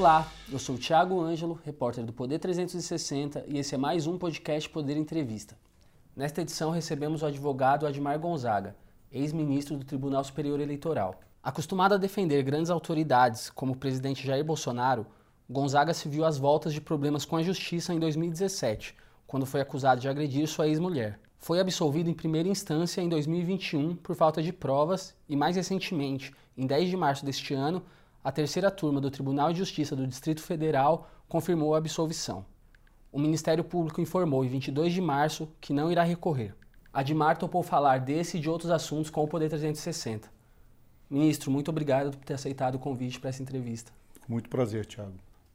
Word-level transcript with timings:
Olá, 0.00 0.26
eu 0.50 0.58
sou 0.58 0.76
o 0.76 0.78
Thiago 0.78 1.20
Ângelo, 1.20 1.60
repórter 1.62 2.02
do 2.06 2.10
Poder 2.10 2.38
360 2.38 3.44
e 3.46 3.58
esse 3.58 3.74
é 3.74 3.78
mais 3.78 4.06
um 4.06 4.16
podcast 4.16 4.66
Poder 4.70 4.96
Entrevista. 4.96 5.58
Nesta 6.16 6.40
edição 6.40 6.70
recebemos 6.70 7.20
o 7.20 7.26
advogado 7.26 7.86
Admar 7.86 8.18
Gonzaga, 8.18 8.74
ex-ministro 9.12 9.76
do 9.76 9.84
Tribunal 9.84 10.24
Superior 10.24 10.58
Eleitoral. 10.58 11.20
Acostumado 11.42 11.92
a 11.92 11.98
defender 11.98 12.42
grandes 12.42 12.70
autoridades 12.70 13.50
como 13.50 13.74
o 13.74 13.76
presidente 13.76 14.26
Jair 14.26 14.42
Bolsonaro, 14.42 15.06
Gonzaga 15.50 15.92
se 15.92 16.08
viu 16.08 16.24
às 16.24 16.38
voltas 16.38 16.72
de 16.72 16.80
problemas 16.80 17.26
com 17.26 17.36
a 17.36 17.42
justiça 17.42 17.92
em 17.92 17.98
2017, 17.98 18.96
quando 19.26 19.44
foi 19.44 19.60
acusado 19.60 20.00
de 20.00 20.08
agredir 20.08 20.48
sua 20.48 20.66
ex-mulher. 20.66 21.20
Foi 21.38 21.60
absolvido 21.60 22.08
em 22.08 22.14
primeira 22.14 22.48
instância 22.48 23.02
em 23.02 23.08
2021 23.10 23.96
por 23.96 24.16
falta 24.16 24.42
de 24.42 24.50
provas 24.50 25.14
e, 25.28 25.36
mais 25.36 25.56
recentemente, 25.56 26.32
em 26.56 26.66
10 26.66 26.88
de 26.88 26.96
março 26.96 27.22
deste 27.22 27.52
ano, 27.52 27.82
a 28.22 28.30
terceira 28.30 28.70
turma 28.70 29.00
do 29.00 29.10
Tribunal 29.10 29.50
de 29.50 29.58
Justiça 29.58 29.96
do 29.96 30.06
Distrito 30.06 30.42
Federal 30.42 31.08
confirmou 31.26 31.74
a 31.74 31.78
absolvição. 31.78 32.44
O 33.10 33.18
Ministério 33.18 33.64
Público 33.64 34.00
informou 34.00 34.44
em 34.44 34.48
22 34.48 34.92
de 34.92 35.00
março 35.00 35.48
que 35.60 35.72
não 35.72 35.90
irá 35.90 36.02
recorrer. 36.02 36.54
Admar 36.92 37.38
topou 37.38 37.62
falar 37.62 37.98
desse 37.98 38.36
e 38.36 38.40
de 38.40 38.50
outros 38.50 38.70
assuntos 38.70 39.10
com 39.10 39.24
o 39.24 39.28
Poder 39.28 39.48
360. 39.48 40.30
Ministro, 41.08 41.50
muito 41.50 41.70
obrigado 41.70 42.16
por 42.16 42.24
ter 42.24 42.34
aceitado 42.34 42.74
o 42.74 42.78
convite 42.78 43.18
para 43.18 43.30
essa 43.30 43.42
entrevista. 43.42 43.90
Muito 44.28 44.50
prazer, 44.50 44.84
Tiago. 44.84 45.14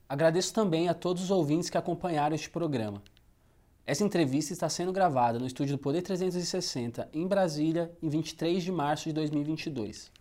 Agradeço 0.09 0.53
também 0.53 0.89
a 0.89 0.93
todos 0.93 1.23
os 1.23 1.31
ouvintes 1.31 1.69
que 1.69 1.77
acompanharam 1.77 2.35
este 2.35 2.49
programa. 2.49 3.01
Essa 3.85 4.03
entrevista 4.03 4.51
está 4.51 4.67
sendo 4.67 4.91
gravada 4.91 5.37
no 5.37 5.45
estúdio 5.45 5.77
do 5.77 5.81
Poder 5.81 6.01
360, 6.01 7.07
em 7.13 7.27
Brasília, 7.27 7.91
em 8.01 8.09
23 8.09 8.63
de 8.63 8.71
março 8.71 9.05
de 9.05 9.13
2022. 9.13 10.11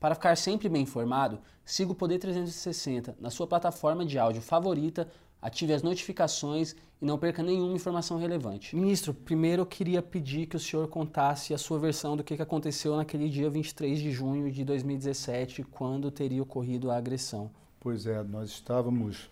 Para 0.00 0.14
ficar 0.14 0.36
sempre 0.36 0.68
bem 0.68 0.82
informado, 0.82 1.40
siga 1.64 1.90
o 1.90 1.94
Poder 1.94 2.18
360 2.18 3.16
na 3.20 3.30
sua 3.30 3.46
plataforma 3.46 4.06
de 4.06 4.18
áudio 4.18 4.40
favorita, 4.40 5.08
ative 5.42 5.72
as 5.72 5.82
notificações 5.82 6.76
e 7.00 7.04
não 7.04 7.18
perca 7.18 7.42
nenhuma 7.42 7.74
informação 7.74 8.16
relevante. 8.16 8.76
Ministro, 8.76 9.12
primeiro 9.12 9.62
eu 9.62 9.66
queria 9.66 10.00
pedir 10.00 10.46
que 10.46 10.56
o 10.56 10.60
senhor 10.60 10.86
contasse 10.88 11.52
a 11.52 11.58
sua 11.58 11.78
versão 11.78 12.16
do 12.16 12.22
que 12.22 12.40
aconteceu 12.40 12.96
naquele 12.96 13.28
dia 13.28 13.50
23 13.50 13.98
de 13.98 14.12
junho 14.12 14.50
de 14.52 14.64
2017, 14.64 15.64
quando 15.64 16.10
teria 16.10 16.42
ocorrido 16.42 16.90
a 16.90 16.96
agressão. 16.96 17.50
Pois 17.80 18.06
é, 18.06 18.22
nós 18.22 18.50
estávamos. 18.50 19.28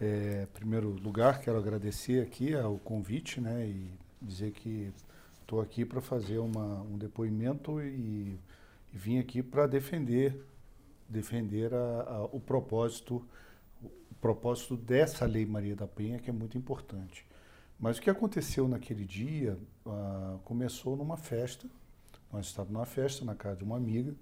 É, 0.00 0.46
em 0.48 0.54
primeiro 0.54 0.90
lugar, 0.90 1.40
quero 1.40 1.58
agradecer 1.58 2.22
aqui 2.22 2.54
ao 2.54 2.78
convite 2.78 3.40
né, 3.40 3.66
e 3.66 3.90
dizer 4.20 4.52
que 4.52 4.92
estou 5.40 5.60
aqui 5.60 5.84
para 5.84 6.00
fazer 6.00 6.38
uma, 6.38 6.82
um 6.82 6.96
depoimento 6.96 7.80
e 7.80 8.38
e 8.92 8.96
vim 8.98 9.18
aqui 9.18 9.42
para 9.42 9.66
defender 9.66 10.44
defender 11.08 11.74
a, 11.74 12.02
a, 12.02 12.24
o 12.24 12.40
propósito 12.40 13.26
o 13.82 14.14
propósito 14.20 14.76
dessa 14.76 15.26
lei 15.26 15.44
Maria 15.44 15.74
da 15.76 15.86
Penha 15.86 16.18
que 16.18 16.30
é 16.30 16.32
muito 16.32 16.56
importante. 16.56 17.26
Mas 17.78 17.98
o 17.98 18.02
que 18.02 18.08
aconteceu 18.08 18.68
naquele 18.68 19.04
dia 19.04 19.58
uh, 19.84 20.38
começou 20.44 20.96
numa 20.96 21.16
festa. 21.16 21.68
Nós 22.32 22.46
estávamos 22.46 22.72
numa 22.74 22.86
festa 22.86 23.24
na 23.24 23.34
casa 23.34 23.56
de 23.56 23.64
uma 23.64 23.76
amiga 23.76 24.14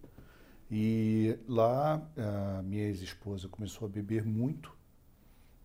e 0.71 1.37
lá 1.47 2.01
a 2.17 2.63
minha 2.63 2.85
ex-esposa 2.85 3.49
começou 3.49 3.87
a 3.87 3.89
beber 3.89 4.25
muito 4.25 4.75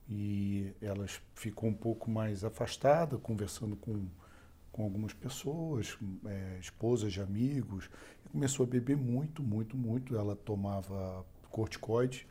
e 0.10 0.74
ela 0.82 1.06
ficou 1.34 1.70
um 1.70 1.74
pouco 1.74 2.10
mais 2.10 2.44
afastada, 2.44 3.18
conversando 3.18 3.76
com 3.76 4.08
com 4.76 4.84
algumas 4.84 5.14
pessoas, 5.14 5.98
é, 6.26 6.58
esposas 6.60 7.14
de 7.14 7.22
amigos, 7.22 7.90
e 8.26 8.28
começou 8.28 8.66
a 8.66 8.68
beber 8.68 8.98
muito, 8.98 9.42
muito, 9.42 9.78
muito. 9.78 10.18
Ela 10.18 10.36
tomava 10.36 11.26
corticoide, 11.50 12.28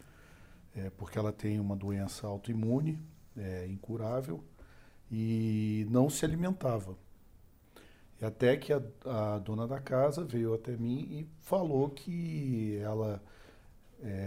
é, 0.76 0.90
porque 0.90 1.18
ela 1.18 1.32
tem 1.32 1.58
uma 1.58 1.74
doença 1.74 2.26
autoimune, 2.26 3.00
é, 3.34 3.66
incurável, 3.66 4.44
e 5.10 5.86
não 5.88 6.10
se 6.10 6.22
alimentava. 6.22 6.98
E 8.20 8.26
até 8.26 8.58
que 8.58 8.74
a, 8.74 8.82
a, 9.06 9.38
dona 9.38 9.66
da 9.66 9.80
casa 9.80 10.22
veio 10.22 10.52
até 10.52 10.76
mim 10.76 11.08
e 11.10 11.26
falou 11.40 11.88
que 11.88 12.76
ela 12.82 13.22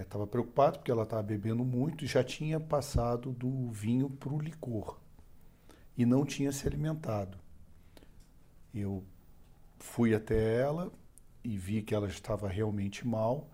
estava 0.01 0.23
é, 0.23 0.27
preocupada 0.27 0.79
porque 0.79 0.89
ela 0.89 1.03
estava 1.03 1.21
bebendo 1.21 1.63
muito 1.63 2.03
e 2.03 2.07
já 2.07 2.23
tinha 2.23 2.59
passado 2.59 3.31
do 3.31 3.69
vinho 3.69 4.09
para 4.09 4.33
o 4.33 4.39
licor 4.39 4.97
e 5.95 6.03
não 6.03 6.25
tinha 6.25 6.51
se 6.51 6.67
alimentado. 6.67 7.37
Eu 8.79 9.03
fui 9.79 10.13
até 10.13 10.59
ela 10.59 10.91
e 11.43 11.57
vi 11.57 11.81
que 11.81 11.95
ela 11.95 12.07
estava 12.07 12.47
realmente 12.47 13.07
mal 13.07 13.49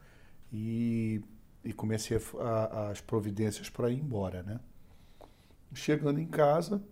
e, 0.51 1.21
e 1.63 1.73
comecei 1.73 2.17
a, 2.17 2.47
a, 2.47 2.89
as 2.89 3.01
providências 3.01 3.69
para 3.69 3.89
ir 3.89 3.99
embora, 3.99 4.43
né? 4.43 4.59
Chegando 5.73 6.19
em 6.19 6.27
casa, 6.27 6.83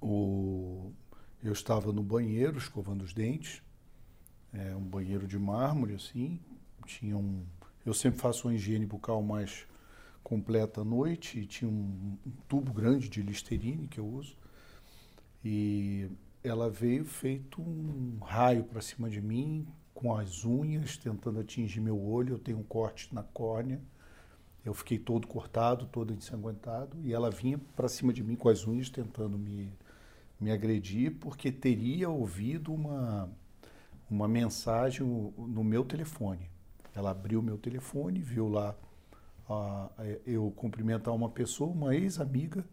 o, 0.00 0.92
eu 1.42 1.52
estava 1.52 1.92
no 1.92 2.02
banheiro 2.02 2.58
escovando 2.58 3.02
os 3.02 3.12
dentes, 3.12 3.62
é, 4.52 4.74
um 4.74 4.82
banheiro 4.82 5.26
de 5.26 5.38
mármore 5.38 5.94
assim, 5.94 6.40
tinha 6.84 7.16
um, 7.16 7.44
eu 7.84 7.94
sempre 7.94 8.18
faço 8.18 8.48
uma 8.48 8.54
higiene 8.54 8.86
bucal 8.86 9.22
mais 9.22 9.66
completa 10.22 10.80
à 10.80 10.84
noite 10.84 11.40
e 11.40 11.46
tinha 11.46 11.70
um, 11.70 12.18
um 12.26 12.30
tubo 12.48 12.72
grande 12.72 13.08
de 13.08 13.22
Listerine 13.22 13.86
que 13.86 13.98
eu 13.98 14.06
uso 14.06 14.36
e 15.44 16.08
ela 16.42 16.70
veio 16.70 17.04
feito 17.04 17.60
um 17.60 18.18
raio 18.22 18.64
para 18.64 18.80
cima 18.80 19.10
de 19.10 19.20
mim, 19.20 19.66
com 19.92 20.14
as 20.14 20.44
unhas, 20.44 20.96
tentando 20.96 21.40
atingir 21.40 21.80
meu 21.80 22.00
olho. 22.00 22.34
Eu 22.34 22.38
tenho 22.38 22.58
um 22.58 22.62
corte 22.62 23.14
na 23.14 23.22
córnea. 23.22 23.80
Eu 24.64 24.72
fiquei 24.72 24.98
todo 24.98 25.26
cortado, 25.26 25.86
todo 25.86 26.12
ensanguentado. 26.12 26.96
E 27.02 27.12
ela 27.12 27.30
vinha 27.30 27.58
para 27.76 27.88
cima 27.88 28.12
de 28.12 28.22
mim 28.22 28.36
com 28.36 28.48
as 28.48 28.66
unhas, 28.66 28.88
tentando 28.88 29.38
me, 29.38 29.72
me 30.40 30.50
agredir, 30.50 31.16
porque 31.20 31.52
teria 31.52 32.08
ouvido 32.08 32.72
uma, 32.72 33.30
uma 34.10 34.26
mensagem 34.26 35.06
no 35.36 35.62
meu 35.62 35.84
telefone. 35.84 36.50
Ela 36.94 37.10
abriu 37.10 37.42
meu 37.42 37.58
telefone, 37.58 38.20
viu 38.20 38.48
lá 38.48 38.74
uh, 39.48 40.18
eu 40.26 40.50
cumprimentar 40.56 41.14
uma 41.14 41.28
pessoa, 41.28 41.70
uma 41.70 41.94
ex-amiga 41.94 42.64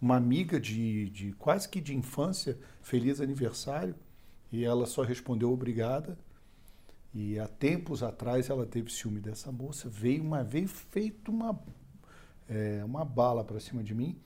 uma 0.00 0.16
amiga 0.16 0.60
de, 0.60 1.10
de 1.10 1.32
quase 1.32 1.68
que 1.68 1.80
de 1.80 1.96
infância, 1.96 2.58
feliz 2.80 3.20
aniversário, 3.20 3.94
e 4.50 4.64
ela 4.64 4.86
só 4.86 5.02
respondeu 5.02 5.52
obrigada. 5.52 6.18
E 7.14 7.38
há 7.38 7.48
tempos 7.48 8.02
atrás 8.02 8.50
ela 8.50 8.66
teve 8.66 8.92
ciúme 8.92 9.20
dessa 9.20 9.50
moça, 9.50 9.88
veio 9.88 10.22
uma 10.22 10.44
vez 10.44 10.70
feito 10.70 11.30
uma, 11.30 11.58
é, 12.48 12.82
uma 12.84 13.04
bala 13.04 13.42
para 13.42 13.58
cima 13.60 13.82
de 13.82 13.94
mim. 13.94 14.16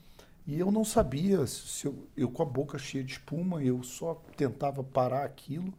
E 0.45 0.59
eu 0.59 0.71
não 0.71 0.83
sabia, 0.83 1.47
se 1.47 1.85
eu, 1.85 2.07
eu 2.17 2.29
com 2.29 2.43
a 2.43 2.45
boca 2.45 2.77
cheia 2.77 3.03
de 3.03 3.13
espuma, 3.13 3.63
eu 3.63 3.81
só 3.81 4.21
tentava 4.35 4.83
parar 4.83 5.23
aquilo. 5.23 5.73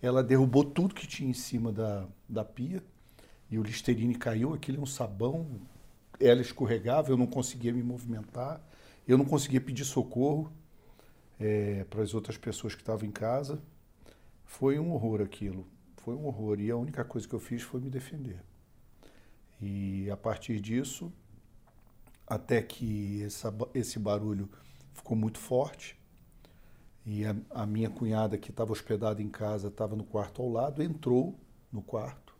Ela 0.00 0.22
derrubou 0.22 0.64
tudo 0.64 0.94
que 0.94 1.06
tinha 1.06 1.28
em 1.28 1.34
cima 1.34 1.72
da, 1.72 2.06
da 2.28 2.44
pia 2.44 2.82
e 3.50 3.58
o 3.58 3.62
Listerine 3.62 4.14
caiu. 4.14 4.54
Aquilo 4.54 4.78
é 4.78 4.80
um 4.80 4.86
sabão, 4.86 5.46
ela 6.20 6.40
escorregava, 6.40 7.10
eu 7.10 7.16
não 7.16 7.26
conseguia 7.26 7.72
me 7.72 7.82
movimentar. 7.82 8.60
Eu 9.06 9.16
não 9.16 9.24
conseguia 9.24 9.60
pedir 9.60 9.84
socorro 9.84 10.52
é, 11.38 11.84
para 11.84 12.02
as 12.02 12.14
outras 12.14 12.36
pessoas 12.36 12.74
que 12.74 12.82
estavam 12.82 13.08
em 13.08 13.12
casa. 13.12 13.62
Foi 14.44 14.78
um 14.78 14.92
horror 14.92 15.20
aquilo. 15.20 15.66
Foi 15.98 16.14
um 16.14 16.26
horror. 16.26 16.60
E 16.60 16.70
a 16.70 16.76
única 16.76 17.04
coisa 17.04 17.26
que 17.26 17.34
eu 17.34 17.40
fiz 17.40 17.62
foi 17.62 17.80
me 17.80 17.88
defender. 17.88 18.42
E 19.60 20.10
a 20.10 20.16
partir 20.16 20.60
disso, 20.60 21.12
até 22.26 22.60
que 22.60 23.22
essa, 23.22 23.54
esse 23.72 23.98
barulho 23.98 24.48
ficou 24.92 25.16
muito 25.16 25.38
forte, 25.38 25.96
e 27.04 27.24
a, 27.24 27.36
a 27.50 27.64
minha 27.64 27.88
cunhada, 27.88 28.36
que 28.36 28.50
estava 28.50 28.72
hospedada 28.72 29.22
em 29.22 29.28
casa, 29.28 29.68
estava 29.68 29.94
no 29.94 30.02
quarto 30.02 30.42
ao 30.42 30.50
lado, 30.50 30.82
entrou 30.82 31.38
no 31.72 31.80
quarto. 31.80 32.34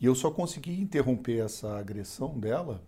E 0.00 0.06
eu 0.06 0.14
só 0.14 0.30
consegui 0.30 0.80
interromper 0.80 1.44
essa 1.44 1.78
agressão 1.78 2.38
dela 2.38 2.82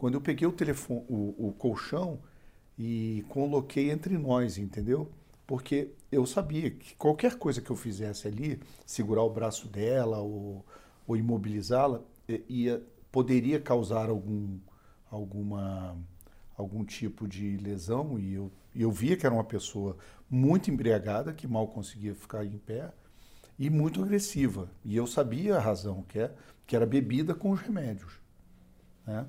quando 0.00 0.14
eu 0.14 0.20
peguei 0.22 0.48
o 0.48 0.52
telefone, 0.52 1.04
o, 1.10 1.48
o 1.48 1.52
colchão 1.58 2.18
e 2.78 3.22
coloquei 3.28 3.90
entre 3.90 4.16
nós, 4.16 4.56
entendeu? 4.56 5.10
Porque 5.46 5.90
eu 6.10 6.24
sabia 6.24 6.70
que 6.70 6.94
qualquer 6.94 7.36
coisa 7.36 7.60
que 7.60 7.68
eu 7.68 7.76
fizesse 7.76 8.26
ali, 8.26 8.58
segurar 8.86 9.22
o 9.24 9.28
braço 9.28 9.68
dela 9.68 10.16
ou, 10.16 10.64
ou 11.06 11.18
imobilizá-la, 11.18 12.00
ia 12.48 12.82
poderia 13.12 13.60
causar 13.60 14.08
algum 14.08 14.58
alguma 15.10 15.94
algum 16.56 16.82
tipo 16.82 17.28
de 17.28 17.58
lesão 17.58 18.18
e 18.18 18.32
eu, 18.32 18.50
eu 18.74 18.90
via 18.90 19.18
que 19.18 19.26
era 19.26 19.34
uma 19.34 19.44
pessoa 19.44 19.98
muito 20.30 20.70
embriagada 20.70 21.34
que 21.34 21.46
mal 21.46 21.68
conseguia 21.68 22.14
ficar 22.14 22.46
em 22.46 22.56
pé 22.56 22.90
e 23.58 23.68
muito 23.68 24.02
agressiva 24.02 24.70
e 24.82 24.96
eu 24.96 25.06
sabia 25.06 25.56
a 25.56 25.60
razão 25.60 26.02
que 26.08 26.20
é 26.20 26.34
que 26.66 26.74
era 26.74 26.86
bebida 26.86 27.34
com 27.34 27.50
os 27.50 27.60
remédios 27.60 28.18
né? 29.06 29.26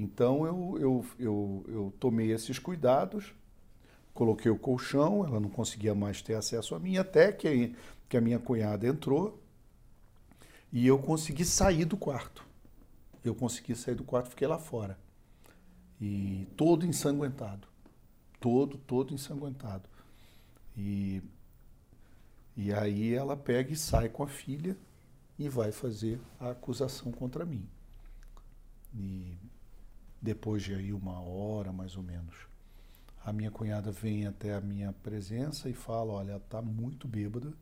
Então 0.00 0.46
eu, 0.46 0.78
eu, 0.78 1.06
eu, 1.18 1.64
eu 1.68 1.94
tomei 2.00 2.32
esses 2.32 2.58
cuidados, 2.58 3.34
coloquei 4.14 4.50
o 4.50 4.58
colchão, 4.58 5.26
ela 5.26 5.38
não 5.38 5.50
conseguia 5.50 5.94
mais 5.94 6.22
ter 6.22 6.34
acesso 6.34 6.74
a 6.74 6.78
mim, 6.78 6.96
até 6.96 7.30
que, 7.30 7.76
que 8.08 8.16
a 8.16 8.20
minha 8.20 8.38
cunhada 8.38 8.86
entrou 8.86 9.38
e 10.72 10.86
eu 10.86 10.98
consegui 10.98 11.44
sair 11.44 11.84
do 11.84 11.98
quarto. 11.98 12.46
eu 13.22 13.34
consegui 13.34 13.74
sair 13.76 13.94
do 13.94 14.02
quarto, 14.02 14.30
fiquei 14.30 14.48
lá 14.48 14.58
fora. 14.58 14.98
E 16.00 16.46
todo 16.56 16.86
ensanguentado. 16.86 17.68
Todo, 18.40 18.78
todo 18.78 19.12
ensanguentado. 19.12 19.86
E, 20.74 21.22
e 22.56 22.72
aí 22.72 23.12
ela 23.12 23.36
pega 23.36 23.70
e 23.70 23.76
sai 23.76 24.08
com 24.08 24.22
a 24.22 24.26
filha 24.26 24.74
e 25.38 25.46
vai 25.46 25.70
fazer 25.70 26.18
a 26.38 26.52
acusação 26.52 27.12
contra 27.12 27.44
mim. 27.44 27.68
E 28.94 29.36
depois 30.20 30.62
de 30.62 30.74
aí 30.74 30.92
uma 30.92 31.20
hora, 31.20 31.72
mais 31.72 31.96
ou 31.96 32.02
menos, 32.02 32.34
a 33.24 33.32
minha 33.32 33.50
cunhada 33.50 33.90
vem 33.90 34.26
até 34.26 34.54
a 34.54 34.60
minha 34.60 34.92
presença 34.92 35.68
e 35.68 35.74
fala, 35.74 36.12
olha, 36.12 36.32
ela 36.32 36.38
está 36.38 36.60
muito 36.62 37.06
bêbada, 37.06 37.52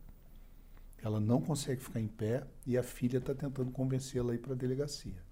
ela 1.03 1.21
não 1.21 1.41
consegue 1.41 1.83
ficar 1.83 2.01
em 2.01 2.09
pé 2.09 2.45
e 2.67 2.77
a 2.77 2.83
filha 2.83 3.19
está 3.19 3.35
tentando 3.35 3.71
convencê-la 3.71 4.33
a 4.33 4.35
ir 4.35 4.39
para 4.39 4.53
a 4.53 4.57
delegacia. 4.57 5.23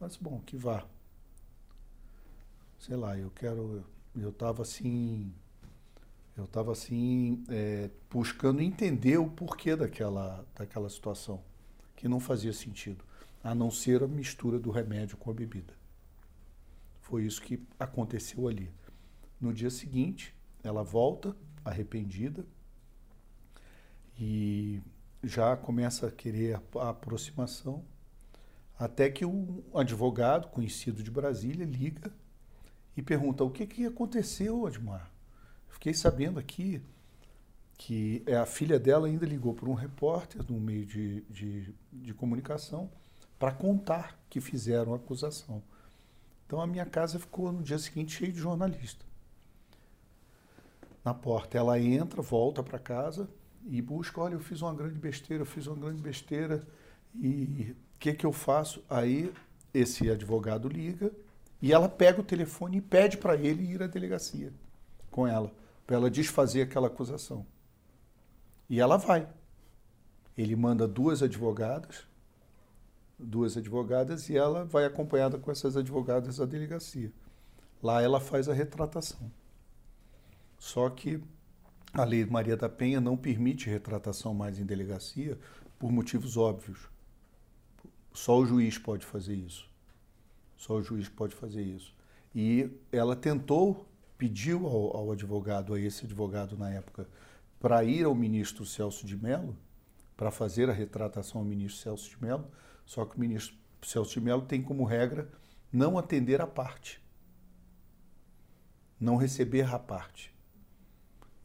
Mas 0.00 0.16
bom, 0.16 0.40
que 0.44 0.56
vá. 0.56 0.86
Sei 2.78 2.96
lá, 2.96 3.16
eu 3.18 3.30
quero. 3.30 3.84
Eu 4.14 4.30
estava 4.30 4.62
assim. 4.62 5.32
Eu 6.36 6.44
estava 6.44 6.72
assim, 6.72 7.42
é, 7.48 7.88
buscando 8.10 8.60
entender 8.60 9.16
o 9.16 9.26
porquê 9.26 9.74
daquela, 9.74 10.44
daquela 10.54 10.90
situação, 10.90 11.42
que 11.96 12.06
não 12.06 12.20
fazia 12.20 12.52
sentido, 12.52 13.02
a 13.42 13.54
não 13.54 13.70
ser 13.70 14.02
a 14.02 14.06
mistura 14.06 14.58
do 14.58 14.70
remédio 14.70 15.16
com 15.16 15.30
a 15.30 15.34
bebida. 15.34 15.72
Foi 17.06 17.24
isso 17.24 17.40
que 17.40 17.62
aconteceu 17.78 18.48
ali. 18.48 18.68
No 19.40 19.54
dia 19.54 19.70
seguinte, 19.70 20.34
ela 20.60 20.82
volta, 20.82 21.36
arrependida, 21.64 22.44
e 24.18 24.82
já 25.22 25.56
começa 25.56 26.08
a 26.08 26.10
querer 26.10 26.60
a 26.74 26.88
aproximação, 26.88 27.84
até 28.76 29.08
que 29.08 29.24
um 29.24 29.62
advogado 29.72 30.48
conhecido 30.48 31.00
de 31.00 31.08
Brasília 31.08 31.64
liga 31.64 32.12
e 32.96 33.02
pergunta: 33.02 33.44
o 33.44 33.50
que, 33.50 33.68
que 33.68 33.86
aconteceu, 33.86 34.66
Admar? 34.66 35.08
Fiquei 35.68 35.94
sabendo 35.94 36.40
aqui 36.40 36.82
que 37.78 38.24
a 38.32 38.44
filha 38.44 38.80
dela 38.80 39.06
ainda 39.06 39.24
ligou 39.24 39.54
para 39.54 39.70
um 39.70 39.74
repórter 39.74 40.42
no 40.50 40.58
meio 40.58 40.84
de, 40.84 41.20
de, 41.30 41.72
de 41.92 42.12
comunicação 42.12 42.90
para 43.38 43.52
contar 43.52 44.18
que 44.28 44.40
fizeram 44.40 44.92
a 44.92 44.96
acusação. 44.96 45.62
Então 46.46 46.60
a 46.60 46.66
minha 46.66 46.86
casa 46.86 47.18
ficou 47.18 47.50
no 47.50 47.62
dia 47.62 47.78
seguinte 47.78 48.16
cheia 48.16 48.32
de 48.32 48.38
jornalistas. 48.38 49.06
Na 51.04 51.12
porta, 51.12 51.58
ela 51.58 51.78
entra, 51.78 52.22
volta 52.22 52.62
para 52.62 52.78
casa 52.78 53.28
e 53.64 53.82
busca: 53.82 54.20
olha, 54.20 54.34
eu 54.34 54.40
fiz 54.40 54.62
uma 54.62 54.74
grande 54.74 54.98
besteira, 54.98 55.42
eu 55.42 55.46
fiz 55.46 55.66
uma 55.66 55.76
grande 55.76 56.00
besteira 56.00 56.66
e 57.14 57.74
o 57.94 57.98
que, 57.98 58.12
que 58.12 58.26
eu 58.26 58.32
faço? 58.32 58.82
Aí 58.88 59.32
esse 59.74 60.10
advogado 60.10 60.68
liga 60.68 61.12
e 61.60 61.72
ela 61.72 61.88
pega 61.88 62.20
o 62.20 62.24
telefone 62.24 62.78
e 62.78 62.80
pede 62.80 63.16
para 63.16 63.36
ele 63.36 63.64
ir 63.64 63.82
à 63.82 63.86
delegacia 63.86 64.52
com 65.10 65.26
ela, 65.26 65.52
para 65.86 65.96
ela 65.96 66.10
desfazer 66.10 66.62
aquela 66.62 66.88
acusação. 66.88 67.46
E 68.68 68.80
ela 68.80 68.96
vai. 68.96 69.28
Ele 70.36 70.54
manda 70.54 70.86
duas 70.86 71.22
advogadas, 71.22 72.06
duas 73.18 73.56
advogadas, 73.56 74.28
e 74.28 74.36
ela 74.36 74.64
vai 74.64 74.84
acompanhada 74.84 75.38
com 75.38 75.50
essas 75.50 75.76
advogadas 75.76 76.40
à 76.40 76.46
delegacia. 76.46 77.12
Lá 77.82 78.02
ela 78.02 78.20
faz 78.20 78.48
a 78.48 78.54
retratação. 78.54 79.30
Só 80.58 80.88
que 80.90 81.22
a 81.92 82.04
Lei 82.04 82.24
Maria 82.26 82.56
da 82.56 82.68
Penha 82.68 83.00
não 83.00 83.16
permite 83.16 83.70
retratação 83.70 84.34
mais 84.34 84.58
em 84.58 84.64
delegacia 84.64 85.38
por 85.78 85.90
motivos 85.90 86.36
óbvios. 86.36 86.88
Só 88.12 88.38
o 88.38 88.46
juiz 88.46 88.78
pode 88.78 89.04
fazer 89.04 89.34
isso. 89.34 89.68
Só 90.56 90.74
o 90.74 90.82
juiz 90.82 91.08
pode 91.08 91.34
fazer 91.34 91.62
isso. 91.62 91.94
E 92.34 92.70
ela 92.90 93.14
tentou, 93.14 93.86
pediu 94.16 94.66
ao, 94.66 94.96
ao 94.96 95.12
advogado, 95.12 95.74
a 95.74 95.80
esse 95.80 96.04
advogado 96.04 96.56
na 96.56 96.70
época, 96.70 97.06
para 97.60 97.84
ir 97.84 98.04
ao 98.04 98.14
ministro 98.14 98.64
Celso 98.64 99.06
de 99.06 99.16
Mello, 99.16 99.56
para 100.16 100.30
fazer 100.30 100.68
a 100.70 100.72
retratação 100.72 101.40
ao 101.40 101.46
ministro 101.46 101.80
Celso 101.82 102.10
de 102.10 102.22
Mello, 102.22 102.46
só 102.86 103.04
que 103.04 103.16
o 103.16 103.20
ministro 103.20 103.54
Celso 103.82 104.14
de 104.14 104.20
Mello 104.20 104.42
tem 104.42 104.62
como 104.62 104.84
regra 104.84 105.30
não 105.70 105.98
atender 105.98 106.40
a 106.40 106.46
parte, 106.46 107.02
não 108.98 109.16
receber 109.16 109.72
a 109.72 109.78
parte. 109.78 110.34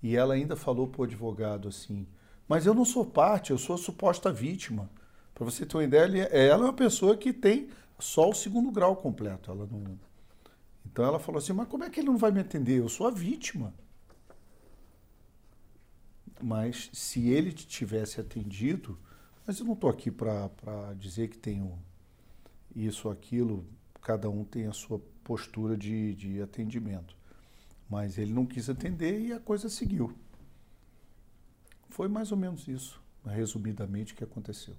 E 0.02 0.16
ela 0.16 0.36
ainda 0.36 0.56
falou 0.56 0.88
para 0.88 1.02
o 1.02 1.04
advogado 1.04 1.68
assim: 1.68 2.08
Mas 2.48 2.66
eu 2.66 2.74
não 2.74 2.86
sou 2.86 3.06
parte, 3.06 3.52
eu 3.52 3.58
sou 3.58 3.78
suposta 3.78 4.32
vítima. 4.32 4.90
Para 5.34 5.46
você 5.46 5.66
ter 5.66 5.76
uma 5.76 5.84
ideia, 5.84 6.24
ela 6.32 6.64
é 6.64 6.68
uma 6.68 6.74
pessoa 6.74 7.18
que 7.18 7.34
tem 7.34 7.70
só 8.00 8.30
o 8.30 8.34
segundo 8.34 8.72
grau 8.72 8.96
completo. 8.96 9.52
Ela 9.52 9.68
não... 9.70 10.00
Então 10.86 11.06
ela 11.06 11.20
falou 11.20 11.40
assim: 11.40 11.54
Mas 11.54 11.68
como 11.68 11.84
é 11.84 11.90
que 11.90 12.00
ele 12.00 12.08
não 12.08 12.18
vai 12.18 12.32
me 12.32 12.40
atender? 12.40 12.80
Eu 12.80 12.90
sou 12.90 13.08
a 13.08 13.12
vítima. 13.12 13.74
Mas 16.42 16.90
se 16.94 17.30
ele 17.30 17.52
tivesse 17.52 18.20
atendido, 18.20 18.98
mas 19.46 19.60
eu 19.60 19.66
não 19.66 19.74
estou 19.74 19.90
aqui 19.90 20.12
para 20.12 20.50
dizer 20.98 21.30
que 21.30 21.38
tenho 21.38 21.78
isso 22.76 23.10
aquilo, 23.10 23.66
cada 24.02 24.30
um 24.30 24.44
tem 24.44 24.68
a 24.68 24.74
sua 24.74 25.00
postura 25.24 25.78
de, 25.78 26.16
de 26.16 26.42
atendimento. 26.42 27.16
Mas 27.90 28.18
ele 28.18 28.34
não 28.34 28.46
quis 28.46 28.70
atender 28.70 29.20
e 29.20 29.34
a 29.34 29.40
coisa 29.40 29.70
seguiu. 29.70 30.14
Foi 31.90 32.08
mais 32.08 32.32
ou 32.32 32.38
menos 32.38 32.68
isso, 32.68 33.02
resumidamente, 33.26 34.16
que 34.16 34.24
aconteceu. 34.24 34.76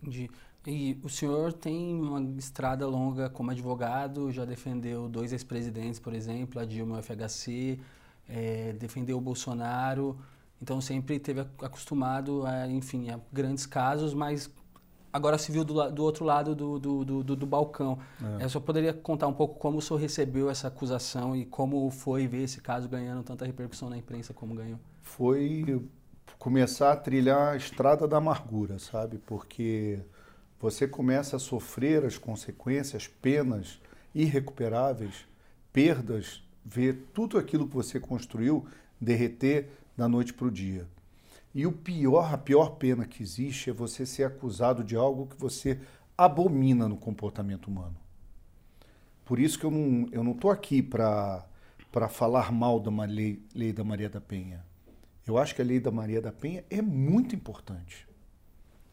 Entendi. 0.00 0.30
E 0.66 0.98
o 1.02 1.08
senhor 1.08 1.52
tem 1.52 1.94
uma 2.00 2.20
estrada 2.38 2.86
longa 2.86 3.28
como 3.28 3.50
advogado, 3.50 4.30
já 4.30 4.44
defendeu 4.44 5.08
dois 5.08 5.32
ex-presidentes, 5.32 6.00
por 6.00 6.14
exemplo, 6.14 6.60
a 6.60 6.64
Dilma 6.64 6.96
e 6.96 7.00
o 7.00 7.02
FHC, 7.02 7.80
é, 8.26 8.72
defendeu 8.72 9.18
o 9.18 9.20
Bolsonaro, 9.20 10.18
então 10.64 10.80
sempre 10.80 11.18
teve 11.18 11.40
acostumado 11.60 12.46
a, 12.46 12.66
enfim, 12.66 13.10
a 13.10 13.20
grandes 13.30 13.66
casos, 13.66 14.14
mas 14.14 14.50
agora 15.12 15.36
se 15.36 15.52
viu 15.52 15.62
do, 15.62 15.90
do 15.90 16.02
outro 16.02 16.24
lado 16.24 16.54
do, 16.54 16.78
do, 16.78 17.04
do, 17.04 17.36
do 17.36 17.46
balcão. 17.46 17.98
É. 18.40 18.44
Eu 18.44 18.48
só 18.48 18.58
poderia 18.58 18.94
contar 18.94 19.26
um 19.26 19.34
pouco 19.34 19.58
como 19.58 19.76
o 19.76 19.82
senhor 19.82 20.00
recebeu 20.00 20.48
essa 20.48 20.68
acusação 20.68 21.36
e 21.36 21.44
como 21.44 21.90
foi 21.90 22.26
ver 22.26 22.44
esse 22.44 22.62
caso 22.62 22.88
ganhando 22.88 23.22
tanta 23.22 23.44
repercussão 23.44 23.90
na 23.90 23.98
imprensa 23.98 24.32
como 24.32 24.54
ganhou? 24.54 24.78
Foi 25.02 25.86
começar 26.38 26.92
a 26.92 26.96
trilhar 26.96 27.52
a 27.52 27.56
estrada 27.56 28.08
da 28.08 28.16
amargura, 28.16 28.78
sabe? 28.78 29.18
Porque 29.18 30.00
você 30.58 30.88
começa 30.88 31.36
a 31.36 31.38
sofrer 31.38 32.06
as 32.06 32.16
consequências, 32.16 33.06
penas 33.06 33.78
irrecuperáveis, 34.14 35.26
perdas, 35.74 36.42
ver 36.64 37.04
tudo 37.12 37.36
aquilo 37.36 37.68
que 37.68 37.74
você 37.74 38.00
construiu 38.00 38.66
derreter 38.98 39.68
da 39.96 40.08
noite 40.08 40.32
para 40.32 40.46
o 40.46 40.50
dia. 40.50 40.86
E 41.54 41.66
o 41.66 41.72
pior, 41.72 42.34
a 42.34 42.38
pior 42.38 42.70
pena 42.70 43.06
que 43.06 43.22
existe 43.22 43.70
é 43.70 43.72
você 43.72 44.04
ser 44.04 44.24
acusado 44.24 44.82
de 44.82 44.96
algo 44.96 45.26
que 45.26 45.36
você 45.36 45.80
abomina 46.18 46.88
no 46.88 46.96
comportamento 46.96 47.68
humano. 47.68 47.96
Por 49.24 49.38
isso 49.38 49.58
que 49.58 49.64
eu 49.64 49.70
não 49.70 50.08
eu 50.12 50.24
não 50.24 50.32
estou 50.32 50.50
aqui 50.50 50.82
para 50.82 51.46
para 51.90 52.08
falar 52.08 52.50
mal 52.50 52.80
da 52.80 52.90
lei, 53.04 53.40
lei 53.54 53.72
da 53.72 53.84
Maria 53.84 54.08
da 54.10 54.20
Penha. 54.20 54.64
Eu 55.24 55.38
acho 55.38 55.54
que 55.54 55.62
a 55.62 55.64
lei 55.64 55.78
da 55.78 55.92
Maria 55.92 56.20
da 56.20 56.32
Penha 56.32 56.64
é 56.68 56.82
muito 56.82 57.36
importante. 57.36 58.06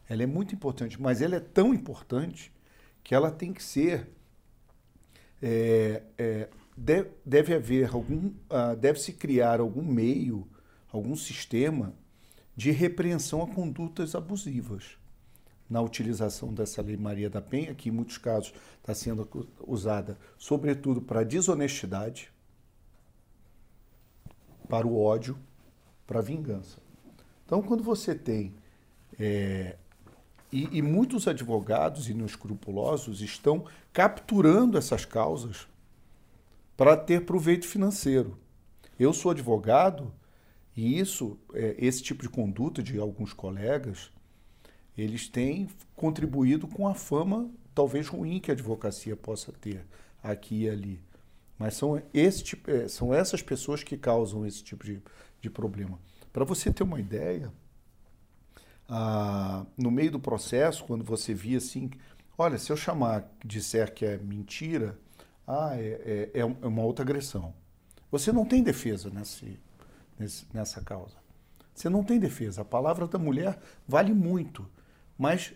Ela 0.08 0.22
é 0.22 0.26
muito 0.26 0.54
importante, 0.54 1.02
mas 1.02 1.20
ela 1.20 1.34
é 1.36 1.40
tão 1.40 1.74
importante 1.74 2.52
que 3.02 3.12
ela 3.12 3.30
tem 3.30 3.52
que 3.52 3.62
ser. 3.62 4.08
É, 5.42 6.02
é, 6.16 6.48
deve, 6.76 7.10
deve 7.24 7.54
haver 7.54 7.90
algum. 7.92 8.28
Uh, 8.28 8.76
deve-se 8.78 9.12
criar 9.12 9.58
algum 9.58 9.82
meio, 9.82 10.46
algum 10.92 11.16
sistema 11.16 11.94
de 12.54 12.70
repreensão 12.70 13.42
a 13.42 13.46
condutas 13.46 14.14
abusivas. 14.14 14.98
Na 15.70 15.80
utilização 15.80 16.52
dessa 16.52 16.82
Lei 16.82 16.98
Maria 16.98 17.30
da 17.30 17.40
Penha, 17.40 17.74
que 17.74 17.88
em 17.88 17.92
muitos 17.92 18.18
casos 18.18 18.52
está 18.78 18.94
sendo 18.94 19.26
usada, 19.66 20.18
sobretudo 20.36 21.00
para 21.00 21.24
desonestidade, 21.24 22.30
para 24.68 24.86
o 24.86 25.00
ódio, 25.00 25.38
para 26.06 26.18
a 26.18 26.22
vingança. 26.22 26.78
Então, 27.46 27.62
quando 27.62 27.82
você 27.82 28.14
tem 28.14 28.54
é, 29.18 29.76
e, 30.52 30.78
e, 30.78 30.82
muitos 30.82 31.26
advogados 31.26 32.10
inescrupulosos 32.10 33.22
estão 33.22 33.64
capturando 33.92 34.76
essas 34.76 35.06
causas 35.06 35.66
para 36.76 36.96
ter 36.96 37.24
proveito 37.24 37.66
financeiro. 37.66 38.38
Eu 38.98 39.14
sou 39.14 39.30
advogado 39.30 40.12
e 40.76 40.98
isso, 40.98 41.38
é, 41.54 41.74
esse 41.78 42.02
tipo 42.02 42.22
de 42.22 42.28
conduta 42.28 42.82
de 42.82 42.98
alguns 42.98 43.32
colegas, 43.32 44.10
eles 44.96 45.28
têm 45.28 45.68
contribuído 45.94 46.66
com 46.66 46.86
a 46.86 46.94
fama 46.94 47.50
talvez 47.74 48.08
ruim 48.08 48.38
que 48.38 48.50
a 48.50 48.54
advocacia 48.54 49.16
possa 49.16 49.52
ter 49.52 49.86
aqui 50.22 50.64
e 50.64 50.70
ali. 50.70 51.00
Mas 51.58 51.74
são, 51.74 52.02
esse 52.12 52.42
tipo, 52.42 52.70
é, 52.70 52.88
são 52.88 53.14
essas 53.14 53.42
pessoas 53.42 53.82
que 53.82 53.96
causam 53.96 54.46
esse 54.46 54.62
tipo 54.62 54.84
de, 54.84 55.00
de 55.40 55.48
problema. 55.48 55.98
Para 56.32 56.44
você 56.44 56.72
ter 56.72 56.82
uma 56.82 57.00
ideia, 57.00 57.52
ah, 58.88 59.64
no 59.76 59.90
meio 59.90 60.10
do 60.10 60.20
processo, 60.20 60.84
quando 60.84 61.04
você 61.04 61.32
via 61.32 61.58
assim, 61.58 61.90
Olha, 62.36 62.58
se 62.58 62.72
eu 62.72 62.76
chamar, 62.76 63.30
disser 63.44 63.92
que 63.92 64.04
é 64.04 64.16
mentira, 64.18 64.98
ah, 65.46 65.76
é, 65.76 66.30
é, 66.34 66.40
é 66.40 66.44
uma 66.44 66.82
outra 66.82 67.04
agressão. 67.04 67.54
Você 68.10 68.32
não 68.32 68.44
tem 68.44 68.62
defesa 68.62 69.10
nesse, 69.10 69.60
nesse, 70.22 70.46
nessa 70.52 70.80
causa. 70.80 71.16
Você 71.74 71.88
não 71.88 72.04
tem 72.04 72.18
defesa. 72.18 72.62
A 72.62 72.64
palavra 72.64 73.06
da 73.06 73.18
mulher 73.18 73.58
vale 73.86 74.14
muito, 74.14 74.68
mas 75.18 75.52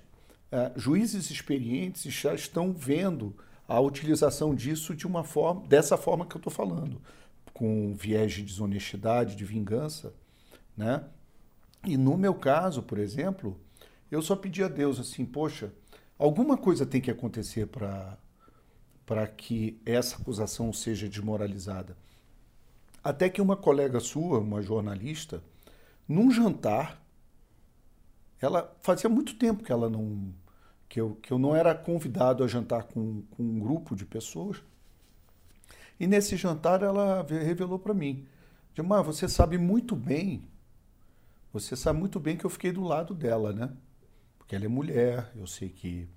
uh, 0.53 0.79
juízes 0.79 1.31
experientes 1.31 2.13
já 2.13 2.35
estão 2.35 2.73
vendo 2.73 3.35
a 3.69 3.81
utilização 3.81 4.55
disso 4.55 4.95
de 4.95 5.07
uma 5.07 5.25
forma, 5.25 5.67
dessa 5.67 5.97
forma 5.97 6.27
que 6.27 6.37
eu 6.37 6.39
estou 6.39 6.53
falando, 6.53 7.01
com 7.53 7.95
viés 7.95 8.33
de 8.33 8.43
desonestidade, 8.43 9.37
de 9.37 9.45
vingança, 9.45 10.15
né? 10.77 11.05
E 11.85 11.97
no 11.97 12.17
meu 12.17 12.35
caso, 12.35 12.83
por 12.83 12.99
exemplo, 12.99 13.59
eu 14.11 14.21
só 14.23 14.35
pedi 14.37 14.63
a 14.63 14.69
Deus 14.69 14.99
assim, 14.99 15.25
poxa, 15.25 15.73
alguma 16.19 16.57
coisa 16.57 16.85
tem 16.85 17.01
que 17.01 17.11
acontecer 17.11 17.67
para 17.67 18.19
para 19.05 19.25
que 19.25 19.81
essa 19.87 20.17
acusação 20.17 20.73
seja 20.73 21.09
desmoralizada. 21.09 21.97
Até 23.07 23.31
que 23.31 23.41
uma 23.41 23.57
colega 23.57 24.01
sua, 24.01 24.41
uma 24.41 24.61
jornalista, 24.61 25.41
num 26.09 26.29
jantar, 26.29 27.01
ela 28.41 28.77
fazia 28.83 29.09
muito 29.09 29.39
tempo 29.39 29.63
que 29.63 29.71
ela 29.71 29.89
não 29.89 30.35
que 30.89 31.01
eu, 31.01 31.15
que 31.23 31.33
eu 31.33 31.39
não 31.39 31.55
era 31.55 31.73
convidado 31.73 32.43
a 32.43 32.49
jantar 32.49 32.83
com, 32.83 33.23
com 33.31 33.45
um 33.45 33.61
grupo 33.61 33.95
de 33.95 34.05
pessoas. 34.05 34.61
E 36.01 36.07
nesse 36.09 36.37
jantar 36.37 36.83
ela 36.83 37.25
revelou 37.29 37.79
para 37.79 37.95
mim, 37.95 38.27
Dilmar, 38.75 39.05
você 39.05 39.29
sabe 39.29 39.57
muito 39.57 39.95
bem, 39.95 40.43
você 41.53 41.77
sabe 41.77 42.01
muito 42.01 42.19
bem 42.19 42.37
que 42.37 42.45
eu 42.45 42.51
fiquei 42.51 42.73
do 42.73 42.83
lado 42.83 43.15
dela, 43.15 43.53
né? 43.53 43.73
Porque 44.37 44.57
ela 44.57 44.65
é 44.65 44.69
mulher, 44.69 45.31
eu 45.37 45.47
sei 45.47 45.69
que 45.69 46.09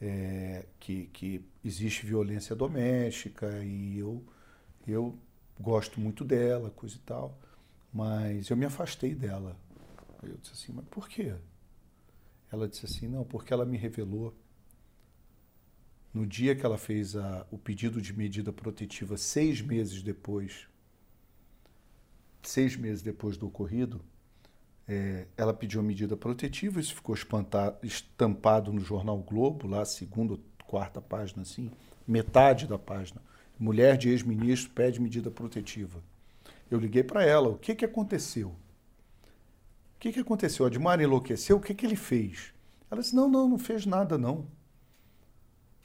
é, 0.00 0.64
que, 0.78 1.06
que 1.06 1.44
existe 1.64 2.06
violência 2.06 2.54
doméstica 2.54 3.64
e 3.64 3.98
eu, 3.98 4.24
eu 4.86 5.18
gosto 5.58 6.00
muito 6.00 6.24
dela, 6.24 6.70
coisa 6.70 6.96
e 6.96 7.00
tal, 7.00 7.38
mas 7.92 8.48
eu 8.48 8.56
me 8.56 8.64
afastei 8.64 9.14
dela. 9.14 9.56
Eu 10.22 10.36
disse 10.38 10.52
assim, 10.52 10.72
mas 10.72 10.84
por 10.86 11.08
quê? 11.08 11.34
Ela 12.50 12.68
disse 12.68 12.86
assim, 12.86 13.08
não, 13.08 13.24
porque 13.24 13.52
ela 13.52 13.64
me 13.64 13.76
revelou 13.76 14.34
no 16.12 16.24
dia 16.24 16.54
que 16.54 16.64
ela 16.64 16.78
fez 16.78 17.16
a, 17.16 17.44
o 17.50 17.58
pedido 17.58 18.00
de 18.00 18.12
medida 18.12 18.52
protetiva, 18.52 19.16
seis 19.16 19.60
meses 19.60 20.00
depois, 20.02 20.68
seis 22.42 22.76
meses 22.76 23.02
depois 23.02 23.36
do 23.36 23.48
ocorrido, 23.48 24.00
é, 24.86 25.26
ela 25.36 25.52
pediu 25.52 25.80
a 25.80 25.82
medida 25.82 26.16
protetiva, 26.16 26.78
isso 26.78 26.94
ficou 26.94 27.16
estampado 27.82 28.72
no 28.72 28.80
jornal 28.80 29.18
Globo, 29.18 29.66
lá, 29.66 29.84
segunda, 29.84 30.38
quarta 30.66 31.00
página, 31.00 31.42
assim, 31.42 31.70
metade 32.06 32.66
da 32.66 32.78
página. 32.78 33.20
Mulher 33.58 33.96
de 33.96 34.08
ex-ministro 34.08 34.72
pede 34.72 35.00
medida 35.00 35.30
protetiva. 35.30 36.02
Eu 36.70 36.78
liguei 36.78 37.04
para 37.04 37.24
ela, 37.24 37.48
o 37.48 37.58
que, 37.58 37.74
que 37.74 37.84
aconteceu? 37.84 38.48
O 38.48 39.98
que, 40.00 40.12
que 40.12 40.20
aconteceu? 40.20 40.66
Admar 40.66 41.00
enlouqueceu, 41.00 41.56
o 41.56 41.60
que, 41.60 41.72
que 41.72 41.86
ele 41.86 41.96
fez? 41.96 42.52
Ela 42.90 43.00
disse, 43.00 43.14
não, 43.14 43.28
não, 43.28 43.48
não 43.48 43.58
fez 43.58 43.86
nada, 43.86 44.18
não. 44.18 44.46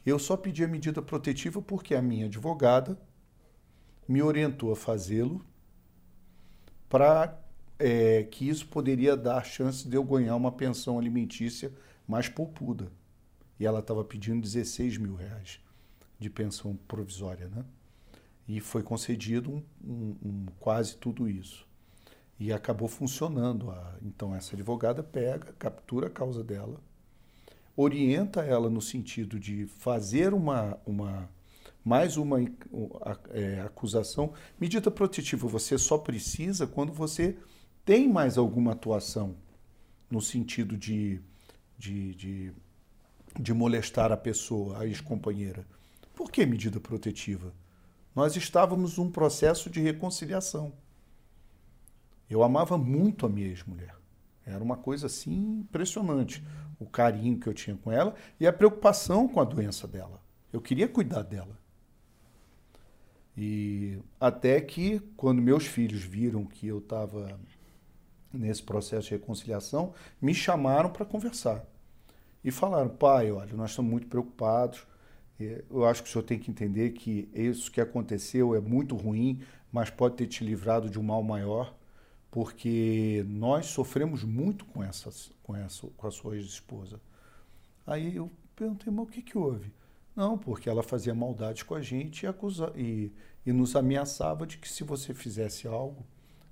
Eu 0.06 0.18
só 0.18 0.36
pedi 0.36 0.64
a 0.64 0.68
medida 0.68 1.02
protetiva 1.02 1.62
porque 1.62 1.94
a 1.94 2.02
minha 2.02 2.26
advogada 2.26 3.00
me 4.08 4.22
orientou 4.24 4.72
a 4.72 4.76
fazê-lo 4.76 5.46
para 6.90 7.40
é, 7.78 8.24
que 8.24 8.50
isso 8.50 8.68
poderia 8.68 9.16
dar 9.16 9.46
chance 9.46 9.88
de 9.88 9.96
eu 9.96 10.04
ganhar 10.04 10.36
uma 10.36 10.52
pensão 10.52 10.98
alimentícia 10.98 11.72
mais 12.08 12.28
poupuda. 12.28 12.92
E 13.60 13.66
ela 13.66 13.80
estava 13.80 14.04
pedindo 14.04 14.42
16 14.42 14.98
mil 14.98 15.16
reais 15.16 15.60
de 16.20 16.30
pensão 16.30 16.76
provisória, 16.88 17.48
né? 17.48 17.64
E 18.48 18.60
foi 18.60 18.84
concedido 18.84 19.52
um, 19.52 19.64
um, 19.84 20.16
um, 20.24 20.46
quase 20.60 20.98
tudo 20.98 21.30
isso. 21.30 21.68
E 22.40 22.52
acabou 22.52 22.88
funcionando. 22.88 23.70
A, 23.72 23.96
então, 24.02 24.36
essa 24.36 24.56
advogada 24.56 25.02
pega, 25.04 25.54
captura 25.54 26.08
a 26.08 26.10
causa 26.10 26.44
dela, 26.44 26.82
orienta 27.76 28.42
ela 28.42 28.70
no 28.70 28.82
sentido 28.82 29.40
de 29.40 29.66
fazer 29.68 30.34
uma, 30.34 30.78
uma 30.86 31.30
mais 31.84 32.18
uma 32.18 32.40
é, 33.30 33.62
acusação. 33.62 34.34
Medida 34.60 34.92
protetiva 34.92 35.48
você 35.48 35.78
só 35.78 35.98
precisa 35.98 36.68
quando 36.68 36.92
você 36.92 37.38
tem 37.86 38.08
mais 38.08 38.38
alguma 38.38 38.74
atuação 38.74 39.36
no 40.10 40.22
sentido 40.22 40.76
de, 40.78 41.22
de, 41.78 42.16
de, 42.16 42.52
de 43.40 43.54
molestar 43.54 44.12
a 44.12 44.18
pessoa, 44.18 44.80
a 44.80 44.86
ex-companheira. 44.86 45.66
Por 46.20 46.30
que 46.30 46.46
medida 46.46 46.82
protetiva? 46.82 47.54
Nós 48.14 48.36
estávamos 48.36 48.98
num 48.98 49.10
processo 49.10 49.70
de 49.70 49.80
reconciliação. 49.80 50.74
Eu 52.30 52.44
amava 52.44 52.78
muito 52.78 53.26
a 53.26 53.30
minha 53.30 53.48
ex-mulher. 53.48 53.96
Era 54.46 54.62
uma 54.62 54.76
coisa 54.76 55.06
assim 55.06 55.62
impressionante. 55.62 56.44
O 56.78 56.86
carinho 56.86 57.40
que 57.40 57.48
eu 57.48 57.54
tinha 57.54 57.78
com 57.78 57.90
ela 57.90 58.16
e 58.38 58.46
a 58.46 58.52
preocupação 58.52 59.30
com 59.30 59.40
a 59.40 59.46
doença 59.46 59.88
dela. 59.88 60.22
Eu 60.52 60.60
queria 60.60 60.90
cuidar 60.90 61.22
dela. 61.22 61.58
E 63.38 63.98
até 64.20 64.60
que, 64.60 65.00
quando 65.16 65.42
meus 65.42 65.66
filhos 65.68 66.02
viram 66.02 66.44
que 66.44 66.68
eu 66.68 66.80
estava 66.80 67.40
nesse 68.34 68.62
processo 68.62 69.08
de 69.08 69.14
reconciliação, 69.14 69.94
me 70.22 70.34
chamaram 70.34 70.90
para 70.90 71.06
conversar. 71.06 71.66
E 72.44 72.52
falaram: 72.52 72.90
pai, 72.90 73.32
olha, 73.32 73.54
nós 73.54 73.70
estamos 73.70 73.90
muito 73.90 74.08
preocupados. 74.08 74.86
Eu 75.40 75.86
acho 75.86 76.04
que 76.04 76.10
o 76.10 76.12
senhor 76.12 76.24
tem 76.24 76.38
que 76.38 76.52
entender 76.52 76.92
que 76.92 77.30
isso 77.34 77.72
que 77.72 77.80
aconteceu 77.80 78.54
é 78.56 78.60
muito 78.60 78.96
ruim, 78.96 79.42
mas 79.72 79.90
pode 79.90 80.16
ter 80.16 80.28
te 80.28 80.44
livrado 80.44 80.90
de 80.90 81.00
um 81.00 81.04
mal 81.04 81.24
maior, 81.24 81.76
porque 82.30 83.26
nós 83.28 83.68
sofremos 83.68 84.24
muito 84.24 84.66
com, 84.66 84.84
essa, 84.84 85.10
com, 85.42 85.56
essa, 85.56 85.88
com 85.96 86.08
a 86.08 86.12
sua 86.12 86.36
ex-esposa. 86.36 87.00
Aí 87.88 88.16
eu 88.16 88.30
perguntei, 88.56 88.92
mas 88.92 89.08
o 89.08 89.10
que, 89.10 89.22
que 89.22 89.38
houve? 89.38 89.72
Não, 90.16 90.38
porque 90.38 90.70
ela 90.70 90.84
fazia 90.84 91.16
maldades 91.16 91.64
com 91.64 91.76
a 91.76 91.82
gente 91.82 92.24
e, 92.24 92.28
acusa, 92.28 92.74
e, 92.76 93.12
e 93.46 93.54
nos 93.54 93.76
ameaçava 93.76 94.46
de 94.46 94.58
que 94.58 94.68
se 94.68 94.84
você 94.84 95.14
fizesse 95.14 95.68
algo, 95.68 96.06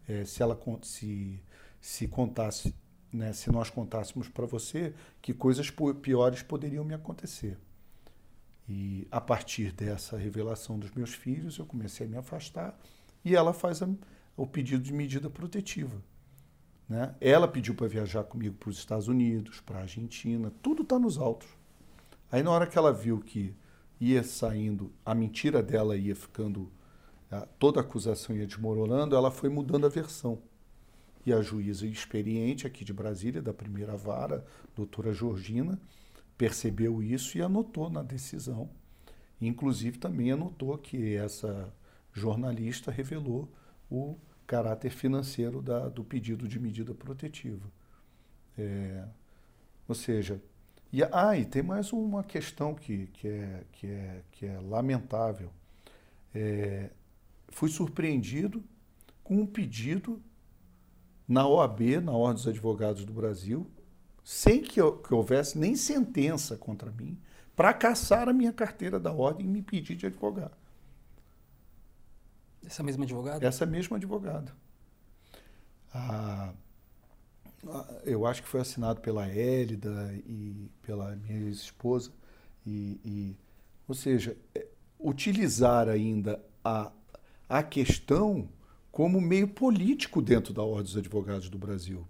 é, 0.07 0.23
se 0.23 0.41
ela 0.41 0.57
se 0.83 1.41
se 1.79 2.07
contasse, 2.07 2.73
né, 3.11 3.33
se 3.33 3.51
nós 3.51 3.69
contássemos 3.69 4.27
para 4.27 4.45
você 4.45 4.93
que 5.21 5.33
coisas 5.33 5.71
piores 6.01 6.41
poderiam 6.41 6.83
me 6.83 6.93
acontecer. 6.93 7.57
E 8.67 9.07
a 9.09 9.21
partir 9.21 9.71
dessa 9.71 10.17
revelação 10.17 10.77
dos 10.77 10.91
meus 10.91 11.13
filhos, 11.13 11.57
eu 11.57 11.65
comecei 11.65 12.05
a 12.05 12.09
me 12.09 12.17
afastar 12.17 12.77
e 13.23 13.35
ela 13.35 13.53
faz 13.53 13.81
a, 13.81 13.89
o 14.35 14.45
pedido 14.45 14.83
de 14.83 14.93
medida 14.93 15.29
protetiva. 15.29 16.01
Né? 16.87 17.15
Ela 17.19 17.47
pediu 17.47 17.75
para 17.75 17.87
viajar 17.87 18.23
comigo 18.23 18.55
para 18.55 18.69
os 18.69 18.77
Estados 18.77 19.07
Unidos, 19.07 19.61
para 19.61 19.79
a 19.79 19.81
Argentina, 19.81 20.51
tudo 20.61 20.83
está 20.83 20.99
nos 20.99 21.17
autos. 21.17 21.47
Aí 22.31 22.43
na 22.43 22.51
hora 22.51 22.67
que 22.67 22.77
ela 22.77 22.91
viu 22.91 23.19
que 23.19 23.55
ia 23.99 24.23
saindo, 24.23 24.91
a 25.05 25.15
mentira 25.15 25.63
dela 25.63 25.95
ia 25.95 26.15
ficando, 26.15 26.71
toda 27.57 27.79
a 27.79 27.83
acusação 27.83 28.35
ia 28.35 28.45
desmoronando, 28.45 29.15
ela 29.15 29.31
foi 29.31 29.49
mudando 29.49 29.85
a 29.85 29.89
versão. 29.89 30.41
E 31.25 31.33
a 31.33 31.41
juíza 31.41 31.85
experiente 31.85 32.65
aqui 32.65 32.85
de 32.85 32.93
Brasília, 32.93 33.41
da 33.41 33.53
primeira 33.53 33.97
vara, 33.97 34.45
doutora 34.75 35.13
Georgina, 35.13 35.79
percebeu 36.37 37.01
isso 37.01 37.37
e 37.37 37.41
anotou 37.41 37.89
na 37.89 38.03
decisão. 38.03 38.69
Inclusive 39.41 39.97
também 39.97 40.31
anotou 40.31 40.77
que 40.77 41.15
essa 41.15 41.73
jornalista 42.13 42.91
revelou 42.91 43.51
o 43.89 44.17
caráter 44.45 44.91
financeiro 44.91 45.61
da, 45.61 45.89
do 45.89 46.03
pedido 46.03 46.47
de 46.47 46.59
medida 46.59 46.93
protetiva. 46.93 47.69
É, 48.57 49.05
ou 49.87 49.93
seja, 49.95 50.41
e, 50.91 51.03
ah, 51.03 51.37
e 51.37 51.45
tem 51.45 51.61
mais 51.61 51.91
uma 51.91 52.23
questão 52.23 52.73
que, 52.73 53.07
que, 53.07 53.27
é, 53.27 53.63
que, 53.73 53.87
é, 53.87 54.21
que 54.31 54.45
é 54.45 54.59
lamentável. 54.59 55.51
É, 56.33 56.89
fui 57.49 57.69
surpreendido 57.69 58.63
com 59.23 59.35
um 59.41 59.45
pedido 59.45 60.21
na 61.27 61.45
OAB, 61.45 62.01
na 62.01 62.13
Ordem 62.13 62.35
dos 62.35 62.47
Advogados 62.47 63.03
do 63.03 63.13
Brasil, 63.13 63.69
sem 64.27 64.61
que, 64.61 64.81
que 64.81 65.13
houvesse 65.13 65.57
nem 65.57 65.73
sentença 65.73 66.57
contra 66.57 66.91
mim, 66.91 67.17
para 67.55 67.73
caçar 67.73 68.27
a 68.27 68.33
minha 68.33 68.51
carteira 68.51 68.99
da 68.99 69.09
ordem 69.09 69.45
e 69.45 69.49
me 69.49 69.61
pedir 69.61 69.95
de 69.95 70.05
advogar. 70.05 70.51
Essa 72.65 72.83
mesma 72.83 73.05
advogada? 73.05 73.47
Essa 73.47 73.65
mesma 73.65 73.95
advogada. 73.95 74.53
eu 78.03 78.27
acho 78.27 78.43
que 78.43 78.49
foi 78.49 78.59
assinado 78.59 78.99
pela 78.99 79.25
Hélida 79.25 80.13
e 80.25 80.69
pela 80.81 81.15
minha 81.15 81.49
esposa. 81.49 82.11
E, 82.65 82.99
e, 83.05 83.37
ou 83.87 83.95
seja, 83.95 84.35
é, 84.53 84.67
utilizar 84.99 85.87
ainda 85.87 86.43
a, 86.65 86.91
a 87.47 87.63
questão 87.63 88.49
como 88.91 89.21
meio 89.21 89.47
político 89.47 90.21
dentro 90.21 90.53
da 90.53 90.63
Ordem 90.63 90.83
dos 90.83 90.97
Advogados 90.97 91.49
do 91.49 91.57
Brasil. 91.57 92.05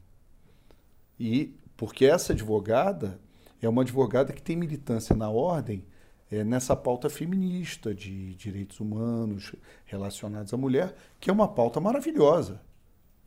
E 1.20 1.56
porque 1.78 2.06
essa 2.06 2.34
advogada, 2.34 3.20
é 3.62 3.70
uma 3.70 3.84
advogada 3.84 4.34
que 4.34 4.42
tem 4.42 4.58
militância 4.58 5.16
na 5.16 5.30
ordem 5.30 5.86
é, 6.30 6.44
nessa 6.44 6.76
pauta 6.76 7.10
feminista 7.10 7.94
de 7.94 8.36
direitos 8.36 8.80
humanos 8.80 9.56
relacionados 9.86 10.54
à 10.54 10.58
mulher, 10.58 10.96
que 11.20 11.30
é 11.30 11.34
uma 11.34 11.48
pauta 11.48 11.80
maravilhosa. 11.80 12.62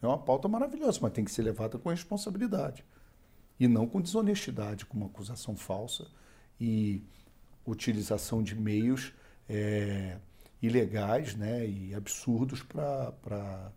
É 0.02 0.06
uma 0.06 0.18
pauta 0.18 0.48
maravilhosa, 0.48 0.98
mas 1.00 1.12
tem 1.12 1.24
que 1.24 1.30
ser 1.30 1.42
levada 1.42 1.78
com 1.78 1.88
responsabilidade. 1.88 2.84
E 3.58 3.68
não 3.68 3.86
com 3.86 4.00
desonestidade, 4.00 4.84
com 4.84 4.96
uma 4.96 5.06
acusação 5.06 5.56
falsa 5.56 6.06
e 6.58 7.04
utilização 7.66 8.42
de 8.42 8.54
meios 8.54 9.12
é, 9.48 10.18
ilegais 10.62 11.34
né, 11.34 11.66
e 11.66 11.94
absurdos 11.94 12.62
para 12.62 13.72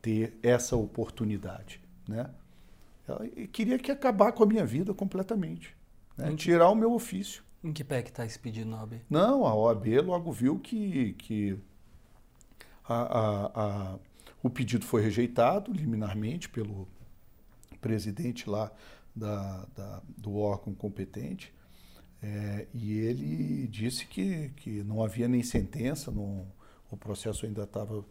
ter 0.00 0.38
essa 0.42 0.76
oportunidade. 0.76 1.80
Né? 2.08 2.28
Queria 3.52 3.78
que 3.78 3.90
acabar 3.90 4.32
com 4.32 4.42
a 4.42 4.46
minha 4.46 4.64
vida 4.64 4.92
completamente. 4.94 5.76
Né? 6.16 6.34
Tirar 6.36 6.68
o 6.70 6.74
meu 6.74 6.92
ofício. 6.92 7.42
Em 7.62 7.72
que 7.72 7.84
pé 7.84 8.02
que 8.02 8.10
está 8.10 8.24
esse 8.24 8.38
pedido 8.38 8.70
na 8.70 8.80
OAB? 8.80 9.00
Não, 9.08 9.46
a 9.46 9.54
OAB 9.54 9.86
logo 10.02 10.32
viu 10.32 10.58
que, 10.58 11.12
que 11.14 11.58
a, 12.84 12.94
a, 12.94 13.46
a, 13.54 13.98
o 14.42 14.48
pedido 14.48 14.86
foi 14.86 15.02
rejeitado 15.02 15.72
liminarmente 15.72 16.48
pelo 16.48 16.88
presidente 17.80 18.48
lá 18.48 18.72
da, 19.14 19.66
da 19.76 20.02
do 20.16 20.36
órgão 20.36 20.74
competente. 20.74 21.52
É, 22.22 22.66
e 22.74 22.98
ele 22.98 23.66
disse 23.68 24.06
que, 24.06 24.50
que 24.56 24.82
não 24.82 25.02
havia 25.02 25.26
nem 25.26 25.42
sentença, 25.42 26.10
não, 26.10 26.46
o 26.90 26.96
processo 26.96 27.46
ainda 27.46 27.64
estava 27.64 28.04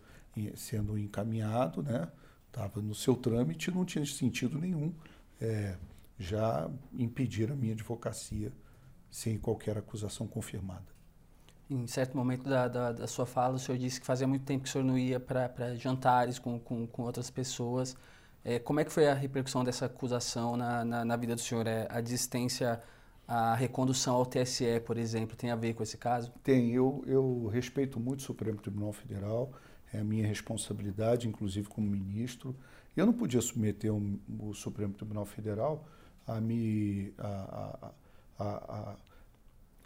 sendo 0.55 0.97
encaminhado, 0.97 1.83
né? 1.83 2.07
Estava 2.49 2.81
no 2.81 2.93
seu 2.93 3.15
trâmite, 3.15 3.71
não 3.71 3.85
tinha 3.85 4.05
sentido 4.05 4.59
nenhum 4.59 4.93
é, 5.39 5.75
já 6.17 6.69
impedir 6.93 7.51
a 7.51 7.55
minha 7.55 7.73
advocacia 7.73 8.51
sem 9.09 9.37
qualquer 9.37 9.77
acusação 9.77 10.27
confirmada. 10.27 10.85
Em 11.69 11.85
certo 11.87 12.17
momento 12.17 12.49
da, 12.49 12.67
da, 12.67 12.91
da, 12.91 13.07
sua 13.07 13.25
fala, 13.25 13.55
o 13.55 13.59
senhor 13.59 13.77
disse 13.77 13.99
que 13.99 14.05
fazia 14.05 14.27
muito 14.27 14.43
tempo 14.43 14.63
que 14.63 14.69
o 14.69 14.71
senhor 14.71 14.83
não 14.83 14.97
ia 14.97 15.19
para 15.19 15.75
jantares 15.75 16.39
com, 16.39 16.59
com, 16.59 16.87
com, 16.87 17.03
outras 17.03 17.29
pessoas. 17.29 17.95
É, 18.43 18.57
como 18.57 18.79
é 18.79 18.83
que 18.83 18.91
foi 18.91 19.07
a 19.07 19.13
repercussão 19.13 19.63
dessa 19.63 19.85
acusação 19.85 20.57
na, 20.57 20.83
na, 20.83 21.05
na 21.05 21.15
vida 21.15 21.35
do 21.35 21.41
senhor? 21.41 21.67
É, 21.67 21.87
a 21.89 22.01
desistência, 22.01 22.81
a 23.27 23.53
recondução 23.53 24.15
ao 24.15 24.25
TSE, 24.25 24.79
por 24.83 24.97
exemplo, 24.97 25.35
tem 25.35 25.51
a 25.51 25.55
ver 25.55 25.75
com 25.75 25.83
esse 25.83 25.97
caso? 25.97 26.31
Tem. 26.43 26.71
Eu, 26.71 27.03
eu 27.05 27.47
respeito 27.47 27.99
muito 27.99 28.21
o 28.21 28.23
Supremo 28.23 28.59
Tribunal 28.59 28.91
Federal. 28.91 29.51
É 29.93 29.99
a 29.99 30.03
minha 30.03 30.27
responsabilidade, 30.27 31.27
inclusive 31.27 31.67
como 31.67 31.89
ministro. 31.89 32.55
Eu 32.95 33.05
não 33.05 33.13
podia 33.13 33.41
submeter 33.41 33.93
o, 33.93 34.19
o 34.39 34.53
Supremo 34.53 34.93
Tribunal 34.93 35.25
Federal 35.25 35.85
a 36.27 36.39
me... 36.39 37.13
a, 37.17 37.87
a 37.87 37.91
a, 38.39 38.95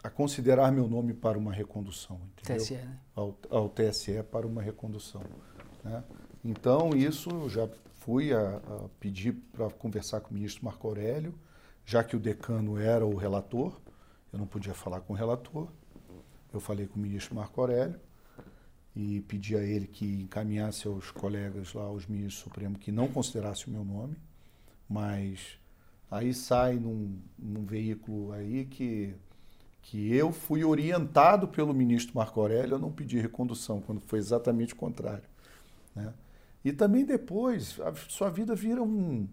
a, 0.04 0.10
considerar 0.10 0.70
meu 0.70 0.88
nome 0.88 1.12
para 1.12 1.36
uma 1.36 1.52
recondução. 1.52 2.20
Entendeu? 2.38 2.62
TSE, 2.62 2.74
né? 2.74 2.98
Ao, 3.14 3.36
ao 3.50 3.68
TSE 3.68 4.22
para 4.22 4.46
uma 4.46 4.62
recondução. 4.62 5.22
Né? 5.82 6.04
Então, 6.44 6.90
isso 6.90 7.30
eu 7.30 7.48
já 7.48 7.68
fui 8.00 8.32
a 8.32 8.60
pedir 9.00 9.32
para 9.52 9.68
conversar 9.70 10.20
com 10.20 10.30
o 10.30 10.34
ministro 10.34 10.64
Marco 10.64 10.86
Aurélio, 10.86 11.34
já 11.84 12.04
que 12.04 12.16
o 12.16 12.20
decano 12.20 12.78
era 12.78 13.04
o 13.04 13.16
relator, 13.16 13.80
eu 14.32 14.38
não 14.38 14.46
podia 14.46 14.74
falar 14.74 15.00
com 15.00 15.12
o 15.12 15.16
relator. 15.16 15.68
Eu 16.52 16.60
falei 16.60 16.86
com 16.86 16.98
o 16.98 17.02
ministro 17.02 17.34
Marco 17.34 17.60
Aurélio 17.60 17.98
e 18.94 19.20
pedi 19.22 19.56
a 19.56 19.62
ele 19.62 19.86
que 19.86 20.22
encaminhasse 20.22 20.86
aos 20.86 21.10
colegas 21.10 21.72
lá, 21.74 21.84
aos 21.84 22.06
ministros 22.06 22.42
supremos, 22.42 22.78
que 22.78 22.92
não 22.92 23.08
considerasse 23.08 23.66
o 23.66 23.70
meu 23.70 23.84
nome, 23.84 24.16
mas 24.88 25.58
Aí 26.14 26.32
sai 26.32 26.74
num, 26.74 27.18
num 27.36 27.64
veículo 27.64 28.30
aí 28.30 28.66
que, 28.66 29.12
que 29.82 30.14
eu 30.14 30.30
fui 30.30 30.62
orientado 30.62 31.48
pelo 31.48 31.74
ministro 31.74 32.14
Marco 32.14 32.40
Aurélio 32.40 32.76
a 32.76 32.78
não 32.78 32.92
pedir 32.92 33.20
recondução, 33.20 33.80
quando 33.80 34.00
foi 34.00 34.20
exatamente 34.20 34.74
o 34.74 34.76
contrário. 34.76 35.24
Né? 35.92 36.14
E 36.64 36.72
também 36.72 37.04
depois, 37.04 37.80
a 37.80 37.92
sua 38.08 38.30
vida 38.30 38.54
vira 38.54 38.80
um, 38.80 39.26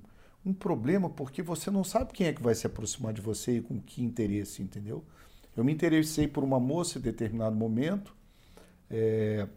um 0.43 0.51
problema, 0.51 1.07
porque 1.07 1.43
você 1.43 1.69
não 1.69 1.83
sabe 1.83 2.13
quem 2.13 2.25
é 2.25 2.33
que 2.33 2.41
vai 2.41 2.55
se 2.55 2.65
aproximar 2.65 3.13
de 3.13 3.21
você 3.21 3.57
e 3.57 3.61
com 3.61 3.79
que 3.79 4.03
interesse, 4.03 4.63
entendeu? 4.63 5.03
Eu 5.55 5.63
me 5.63 5.71
interessei 5.71 6.27
por 6.27 6.43
uma 6.43 6.59
moça 6.59 6.97
em 6.97 7.01
determinado 7.01 7.55
momento, 7.55 8.15
é, 8.91 9.47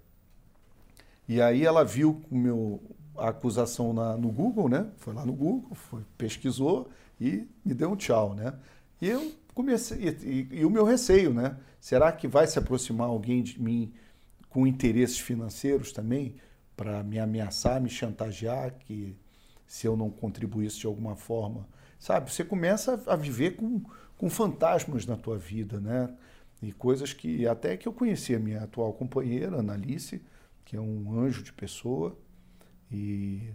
e 1.28 1.42
aí 1.42 1.64
ela 1.64 1.84
viu 1.84 2.22
o 2.30 2.36
meu, 2.36 2.80
a 3.16 3.30
acusação 3.30 3.92
na, 3.92 4.16
no 4.16 4.30
Google, 4.30 4.68
né? 4.68 4.86
Foi 4.98 5.12
lá 5.12 5.26
no 5.26 5.32
Google, 5.32 5.74
foi, 5.74 6.02
pesquisou 6.16 6.88
e 7.20 7.48
me 7.64 7.74
deu 7.74 7.90
um 7.90 7.96
tchau, 7.96 8.34
né? 8.34 8.54
E 9.00 9.08
eu 9.08 9.32
comecei, 9.52 9.98
e, 9.98 10.08
e, 10.08 10.60
e, 10.60 10.64
o 10.64 10.70
meu 10.70 10.84
receio, 10.84 11.34
né? 11.34 11.56
Será 11.80 12.12
que 12.12 12.28
vai 12.28 12.46
se 12.46 12.58
aproximar 12.58 13.08
alguém 13.08 13.42
de 13.42 13.60
mim 13.60 13.92
com 14.48 14.66
interesses 14.66 15.18
financeiros 15.18 15.92
também 15.92 16.36
para 16.76 17.02
me 17.02 17.18
ameaçar, 17.18 17.80
me 17.80 17.88
chantagear 17.88 18.74
que 18.78 19.16
se 19.66 19.86
eu 19.86 19.96
não 19.96 20.10
contribuísse 20.10 20.78
de 20.78 20.86
alguma 20.86 21.16
forma, 21.16 21.66
sabe? 21.98 22.32
Você 22.32 22.44
começa 22.44 23.02
a 23.06 23.16
viver 23.16 23.56
com, 23.56 23.82
com 24.16 24.30
fantasmas 24.30 25.06
na 25.06 25.16
tua 25.16 25.38
vida, 25.38 25.80
né? 25.80 26.10
E 26.64 26.72
coisas 26.72 27.12
que 27.12 27.46
até 27.46 27.76
que 27.76 27.86
eu 27.86 27.92
conheci 27.92 28.34
a 28.34 28.38
minha 28.38 28.62
atual 28.62 28.92
companheira, 28.92 29.58
Analice, 29.58 30.22
que 30.64 30.76
é 30.76 30.80
um 30.80 31.18
anjo 31.18 31.42
de 31.42 31.52
pessoa, 31.52 32.16
e 32.90 33.52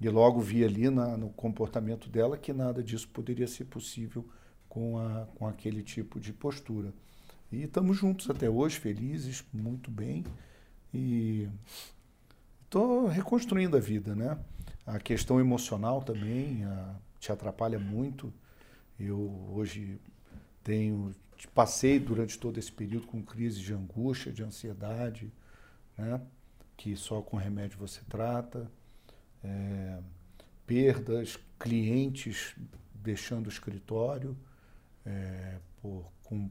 e 0.00 0.08
logo 0.08 0.40
vi 0.40 0.64
ali 0.64 0.88
na, 0.90 1.16
no 1.16 1.30
comportamento 1.30 2.08
dela 2.08 2.38
que 2.38 2.52
nada 2.52 2.82
disso 2.82 3.08
poderia 3.08 3.48
ser 3.48 3.64
possível 3.64 4.24
com, 4.68 4.98
a, 4.98 5.26
com 5.34 5.46
aquele 5.46 5.82
tipo 5.82 6.20
de 6.20 6.32
postura. 6.32 6.92
E 7.50 7.62
estamos 7.64 7.96
juntos 7.96 8.30
até 8.30 8.48
hoje, 8.48 8.78
felizes, 8.78 9.44
muito 9.52 9.90
bem. 9.90 10.24
E 10.94 11.48
estou 12.64 13.06
reconstruindo 13.06 13.76
a 13.76 13.80
vida, 13.80 14.14
né? 14.14 14.38
A 14.86 14.98
questão 15.00 15.40
emocional 15.40 16.00
também 16.02 16.64
a, 16.64 16.94
te 17.18 17.32
atrapalha 17.32 17.78
muito. 17.78 18.32
Eu 19.00 19.50
hoje 19.52 20.00
tenho 20.62 21.12
passei 21.46 22.00
durante 22.00 22.38
todo 22.38 22.58
esse 22.58 22.72
período 22.72 23.06
com 23.06 23.22
crises 23.22 23.60
de 23.60 23.72
angústia, 23.72 24.32
de 24.32 24.42
ansiedade, 24.42 25.32
né? 25.96 26.20
Que 26.76 26.96
só 26.96 27.20
com 27.22 27.36
remédio 27.36 27.78
você 27.78 28.00
trata 28.08 28.70
é, 29.42 30.00
perdas, 30.66 31.38
clientes 31.58 32.54
deixando 32.94 33.46
o 33.46 33.50
escritório, 33.50 34.36
é, 35.04 35.58
por, 35.80 36.10
com, 36.24 36.50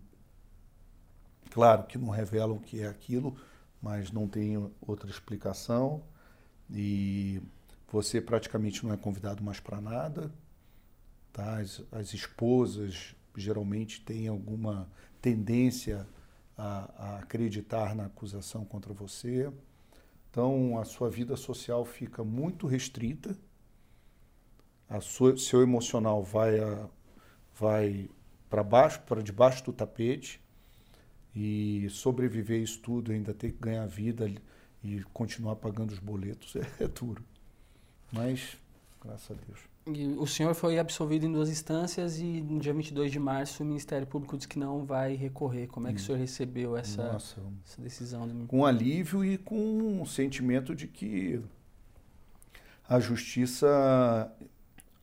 claro 1.52 1.84
que 1.84 1.97
não 1.97 2.10
revelam 2.10 2.58
o 2.58 2.60
que 2.60 2.82
é 2.82 2.88
aquilo, 2.88 3.38
mas 3.82 4.12
não 4.12 4.28
tem 4.28 4.58
outra 4.82 5.10
explicação 5.10 6.04
e 6.69 7.41
você 7.91 8.19
praticamente 8.19 8.84
não 8.84 8.93
é 8.93 8.97
convidado 8.97 9.43
mais 9.43 9.60
para 9.60 9.80
nada. 9.80 10.32
Tá? 11.32 11.60
As, 11.60 11.84
as, 11.91 12.13
esposas 12.13 13.15
geralmente 13.39 14.02
têm 14.02 14.28
alguma 14.28 14.89
tendência 15.21 16.08
a, 16.58 16.91
a 16.97 17.19
acreditar 17.19 17.95
na 17.95 18.06
acusação 18.06 18.65
contra 18.65 18.93
você. 18.93 19.52
Então, 20.30 20.78
a 20.80 20.86
sua 20.86 21.10
vida 21.10 21.36
social 21.36 21.86
fica 21.86 22.23
muito 22.23 22.67
restrita, 22.67 23.38
a 24.89 25.02
sua, 25.02 25.38
seu 25.38 25.62
emocional 25.62 26.23
vai, 26.23 26.60
vai 27.54 28.10
para 28.50 28.63
baixo, 28.63 29.02
para 29.02 29.21
debaixo 29.21 29.63
do 29.65 29.73
tapete, 29.73 30.41
e 31.36 31.88
sobreviver 31.89 32.62
isso 32.62 32.80
tudo, 32.80 33.12
ainda 33.12 33.34
ter 33.34 33.52
que 33.52 33.60
ganhar 33.60 33.86
vida 33.86 34.32
e 34.84 35.04
continuar 35.13 35.56
pagando 35.58 35.91
os 35.91 36.00
boletos 36.00 36.56
é, 36.56 36.62
é 36.84 36.88
duro. 36.88 37.23
Mas, 38.12 38.58
graças 39.02 39.38
a 39.38 39.39
Deus. 39.45 39.76
E 39.93 40.08
o 40.17 40.28
senhor 40.28 40.54
foi 40.54 40.78
absolvido 40.78 41.26
em 41.26 41.32
duas 41.32 41.50
instâncias 41.50 42.19
e 42.19 42.41
no 42.41 42.60
dia 42.60 42.73
22 42.73 43.12
de 43.12 43.19
março 43.19 43.63
o 43.63 43.65
Ministério 43.65 44.06
Público 44.06 44.36
disse 44.36 44.47
que 44.47 44.60
não 44.60 44.86
vai 44.86 45.15
recorrer. 45.15 45.67
Como 45.67 45.88
é 45.88 45.93
que 45.93 46.00
o 46.00 46.04
senhor 46.04 46.17
recebeu 46.17 46.76
essa, 46.76 47.13
Nossa, 47.13 47.41
essa 47.65 47.82
decisão? 47.82 48.28
Com 48.47 48.65
alívio 48.65 49.23
e 49.23 49.38
com 49.38 49.56
um 49.56 50.06
sentimento 50.06 50.76
de 50.76 50.88
que 50.88 51.41
a 52.88 53.00
justiça, 53.00 53.67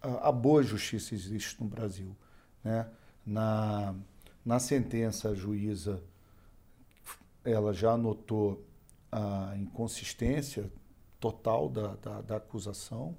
a, 0.03 0.29
a 0.29 0.33
boa 0.33 0.63
justiça 0.63 1.15
existe 1.15 1.63
no 1.63 1.67
Brasil. 1.67 2.15
Né? 2.63 2.87
Na, 3.25 3.95
na 4.45 4.59
sentença, 4.59 5.31
a 5.31 5.35
juíza 5.35 6.03
ela 7.43 7.73
já 7.73 7.93
anotou 7.93 8.63
a 9.11 9.55
inconsistência 9.57 10.71
total 11.19 11.71
da, 11.71 11.95
da, 11.97 12.21
da 12.21 12.37
acusação 12.37 13.17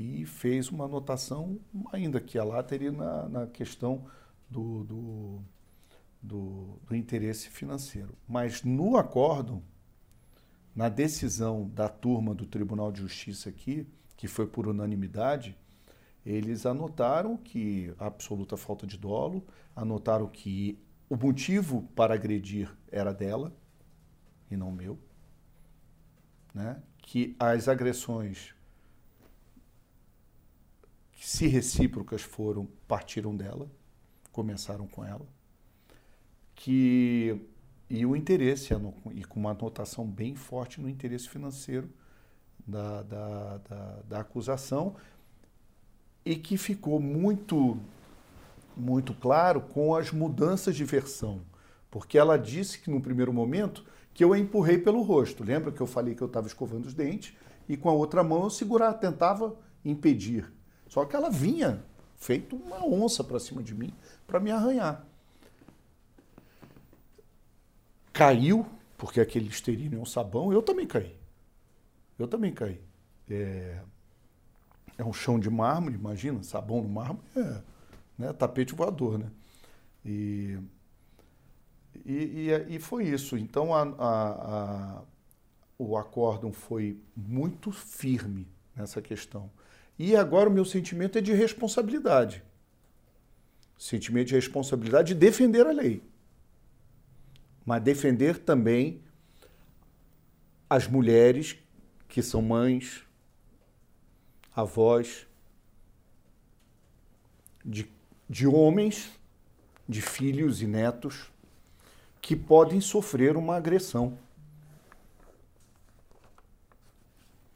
e 0.00 0.24
fez 0.24 0.70
uma 0.70 0.86
anotação, 0.86 1.60
ainda 1.92 2.18
que 2.22 2.38
a 2.38 2.42
lá 2.42 2.62
teria 2.62 2.90
na, 2.90 3.28
na 3.28 3.46
questão 3.46 4.06
do, 4.48 4.82
do, 4.84 5.42
do, 6.22 6.80
do 6.86 6.96
interesse 6.96 7.50
financeiro. 7.50 8.16
Mas 8.26 8.62
no 8.62 8.96
acórdão, 8.96 9.62
na 10.74 10.88
decisão 10.88 11.68
da 11.68 11.86
turma 11.86 12.34
do 12.34 12.46
Tribunal 12.46 12.90
de 12.90 13.02
Justiça 13.02 13.50
aqui, 13.50 13.86
que 14.16 14.26
foi 14.26 14.46
por 14.46 14.66
unanimidade, 14.66 15.54
eles 16.24 16.64
anotaram 16.64 17.36
que 17.36 17.94
absoluta 17.98 18.56
falta 18.56 18.86
de 18.86 18.96
dolo, 18.96 19.44
anotaram 19.76 20.28
que 20.28 20.78
o 21.10 21.16
motivo 21.16 21.82
para 21.94 22.14
agredir 22.14 22.74
era 22.90 23.12
dela 23.12 23.54
e 24.50 24.56
não 24.56 24.72
meu, 24.72 24.98
né? 26.54 26.82
que 27.02 27.36
as 27.38 27.68
agressões 27.68 28.54
se 31.26 31.46
recíprocas 31.46 32.22
foram 32.22 32.66
partiram 32.88 33.36
dela, 33.36 33.70
começaram 34.32 34.86
com 34.86 35.04
ela, 35.04 35.26
que 36.54 37.40
e 37.88 38.06
o 38.06 38.14
interesse 38.14 38.72
e 39.12 39.24
com 39.24 39.40
uma 39.40 39.50
anotação 39.50 40.06
bem 40.06 40.34
forte 40.34 40.80
no 40.80 40.88
interesse 40.88 41.28
financeiro 41.28 41.90
da, 42.66 43.02
da, 43.02 43.58
da, 43.58 44.02
da 44.08 44.20
acusação 44.20 44.94
e 46.24 46.36
que 46.36 46.56
ficou 46.56 47.00
muito 47.00 47.76
muito 48.76 49.12
claro 49.12 49.60
com 49.60 49.94
as 49.94 50.12
mudanças 50.12 50.74
de 50.74 50.84
versão, 50.84 51.42
porque 51.90 52.16
ela 52.16 52.38
disse 52.38 52.78
que 52.78 52.88
no 52.88 53.00
primeiro 53.00 53.32
momento 53.32 53.84
que 54.14 54.24
eu 54.24 54.32
a 54.32 54.38
empurrei 54.38 54.78
pelo 54.78 55.02
rosto. 55.02 55.44
Lembra 55.44 55.72
que 55.72 55.80
eu 55.80 55.86
falei 55.86 56.14
que 56.14 56.22
eu 56.22 56.26
estava 56.26 56.46
escovando 56.46 56.86
os 56.86 56.94
dentes 56.94 57.34
e 57.68 57.76
com 57.76 57.90
a 57.90 57.92
outra 57.92 58.22
mão 58.22 58.44
eu 58.44 58.50
segurava, 58.50 58.96
tentava 58.96 59.56
impedir. 59.84 60.50
Só 60.90 61.04
que 61.04 61.14
ela 61.14 61.30
vinha 61.30 61.82
feito 62.16 62.56
uma 62.56 62.84
onça 62.84 63.22
para 63.22 63.38
cima 63.38 63.62
de 63.62 63.74
mim 63.74 63.94
para 64.26 64.40
me 64.40 64.50
arranhar. 64.50 65.06
Caiu, 68.12 68.66
porque 68.98 69.20
aquele 69.20 69.48
esterino 69.48 69.96
é 69.96 70.00
um 70.00 70.04
sabão, 70.04 70.52
eu 70.52 70.60
também 70.60 70.86
caí. 70.86 71.16
Eu 72.18 72.26
também 72.26 72.52
caí. 72.52 72.80
É, 73.30 73.80
é 74.98 75.04
um 75.04 75.12
chão 75.12 75.38
de 75.38 75.48
mármore, 75.48 75.94
imagina, 75.94 76.42
sabão 76.42 76.82
no 76.82 76.88
mármore 76.88 77.24
é 77.36 77.62
né, 78.18 78.32
tapete 78.32 78.74
voador, 78.74 79.16
né? 79.16 79.30
E, 80.04 80.58
e, 82.04 82.50
e, 82.50 82.76
e 82.76 82.78
foi 82.80 83.04
isso. 83.04 83.38
Então 83.38 83.72
a, 83.72 83.82
a, 83.82 84.30
a, 84.98 85.02
o 85.78 85.96
acórdão 85.96 86.52
foi 86.52 87.00
muito 87.16 87.70
firme 87.70 88.48
nessa 88.74 89.00
questão. 89.00 89.48
E 90.02 90.16
agora 90.16 90.48
o 90.48 90.52
meu 90.52 90.64
sentimento 90.64 91.18
é 91.18 91.20
de 91.20 91.34
responsabilidade. 91.34 92.42
Sentimento 93.76 94.28
de 94.28 94.34
responsabilidade 94.34 95.12
de 95.12 95.20
defender 95.20 95.66
a 95.66 95.72
lei. 95.72 96.02
Mas 97.66 97.82
defender 97.82 98.38
também 98.38 99.02
as 100.70 100.86
mulheres 100.86 101.58
que 102.08 102.22
são 102.22 102.40
mães, 102.40 103.02
avós, 104.56 105.26
de, 107.62 107.86
de 108.26 108.46
homens, 108.46 109.10
de 109.86 110.00
filhos 110.00 110.62
e 110.62 110.66
netos 110.66 111.30
que 112.22 112.34
podem 112.34 112.80
sofrer 112.80 113.36
uma 113.36 113.56
agressão 113.56 114.18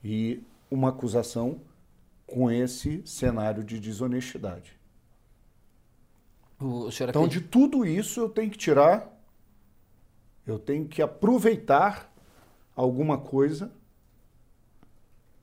e 0.05 0.43
uma 0.71 0.91
acusação 0.91 1.59
com 2.35 2.51
esse 2.51 3.01
cenário 3.07 3.63
de 3.63 3.79
desonestidade. 3.79 4.77
então, 7.11 7.29
de 7.29 7.41
tudo 7.41 7.87
isso 7.87 8.19
eu 8.19 8.29
tenho 8.29 8.51
que 8.51 8.59
tirar, 8.59 9.09
eu 10.45 10.59
tenho 10.59 10.89
que 10.89 11.01
aproveitar 11.01 12.13
alguma 12.75 13.19
coisa 13.19 13.71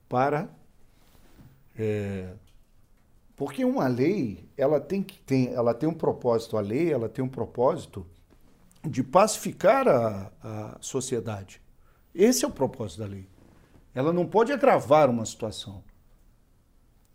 para 0.09 0.49
é, 1.79 2.33
porque 3.37 3.63
uma 3.63 3.87
lei, 3.87 4.49
ela 4.57 4.81
tem 4.81 5.01
que 5.01 5.17
tem, 5.19 5.47
ela 5.53 5.73
tem 5.73 5.87
um 5.87 5.93
propósito, 5.93 6.57
a 6.57 6.61
lei, 6.61 6.91
ela 6.91 7.07
tem 7.07 7.23
um 7.23 7.29
propósito 7.29 8.05
de 8.83 9.01
pacificar 9.01 9.87
a, 9.87 10.29
a 10.43 10.77
sociedade. 10.81 11.61
Esse 12.13 12.43
é 12.43 12.47
o 12.49 12.51
propósito 12.51 12.99
da 12.99 13.05
lei. 13.05 13.29
Ela 13.95 14.11
não 14.11 14.25
pode 14.25 14.51
agravar 14.51 15.09
uma 15.09 15.25
situação. 15.25 15.81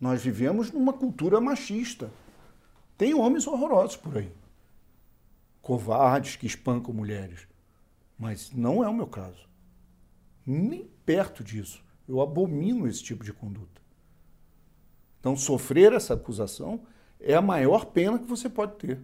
Nós 0.01 0.23
vivemos 0.23 0.71
numa 0.71 0.93
cultura 0.93 1.41
machista. 1.41 2.11
Tem 2.99 3.15
homens 3.15 3.47
horrorosos 3.47 3.97
por 3.97 4.19
aí. 4.19 4.33
Covardes 5.63 6.37
que 6.37 6.47
espancam 6.47 6.93
mulheres. 6.93 7.47
Mas 8.19 8.53
não 8.53 8.85
é 8.85 8.89
o 8.89 8.95
meu 8.95 9.07
caso. 9.07 9.49
Nem 10.45 10.85
perto 11.05 11.43
disso. 11.43 11.85
Eu 12.07 12.21
abomino 12.21 12.87
esse 12.87 13.03
tipo 13.03 13.25
de 13.25 13.33
conduta. 13.33 13.81
Então, 15.19 15.37
sofrer 15.37 15.93
essa 15.93 16.15
acusação 16.15 16.87
é 17.19 17.35
a 17.35 17.43
maior 17.43 17.87
pena 17.87 18.19
que 18.19 18.27
você 18.27 18.49
pode 18.49 18.77
ter. 18.77 19.01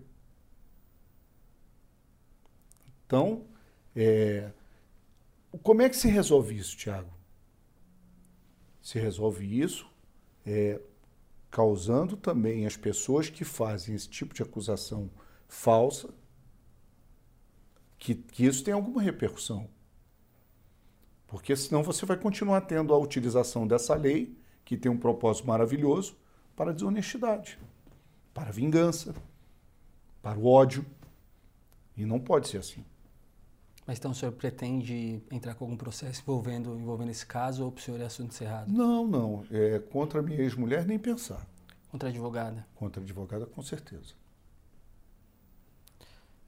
Então, 3.06 3.44
é, 3.96 4.52
como 5.62 5.82
é 5.82 5.88
que 5.88 5.96
se 5.96 6.08
resolve 6.08 6.56
isso, 6.56 6.76
Tiago? 6.76 7.12
Se 8.80 8.98
resolve 8.98 9.60
isso 9.60 9.91
é, 10.46 10.80
causando 11.50 12.16
também 12.16 12.66
as 12.66 12.76
pessoas 12.76 13.28
que 13.28 13.44
fazem 13.44 13.94
esse 13.94 14.08
tipo 14.08 14.34
de 14.34 14.42
acusação 14.42 15.10
falsa, 15.48 16.08
que, 17.98 18.14
que 18.14 18.44
isso 18.44 18.64
tem 18.64 18.74
alguma 18.74 19.02
repercussão. 19.02 19.68
Porque 21.26 21.54
senão 21.54 21.82
você 21.82 22.04
vai 22.04 22.16
continuar 22.16 22.62
tendo 22.62 22.92
a 22.92 22.98
utilização 22.98 23.66
dessa 23.66 23.94
lei, 23.94 24.36
que 24.64 24.76
tem 24.76 24.90
um 24.90 24.98
propósito 24.98 25.46
maravilhoso, 25.46 26.16
para 26.56 26.72
desonestidade, 26.72 27.58
para 28.34 28.50
vingança, 28.50 29.14
para 30.22 30.38
o 30.38 30.46
ódio. 30.46 30.84
E 31.96 32.04
não 32.04 32.18
pode 32.18 32.48
ser 32.48 32.58
assim. 32.58 32.84
Mas 33.86 33.98
então 33.98 34.12
o 34.12 34.14
senhor 34.14 34.32
pretende 34.32 35.20
entrar 35.30 35.54
com 35.54 35.64
algum 35.64 35.76
processo 35.76 36.22
envolvendo, 36.22 36.78
envolvendo 36.78 37.10
esse 37.10 37.26
caso 37.26 37.64
ou 37.64 37.72
o 37.76 37.80
senhor 37.80 38.00
é 38.00 38.04
assunto 38.04 38.32
encerrado? 38.32 38.72
Não, 38.72 39.06
não. 39.06 39.44
É, 39.50 39.80
contra 39.80 40.20
a 40.20 40.22
minha 40.22 40.38
ex-mulher, 40.38 40.86
nem 40.86 40.98
pensar. 40.98 41.44
Contra 41.90 42.08
a 42.08 42.10
advogada? 42.10 42.66
Contra 42.76 43.00
a 43.00 43.04
advogada, 43.04 43.44
com 43.44 43.60
certeza. 43.62 44.14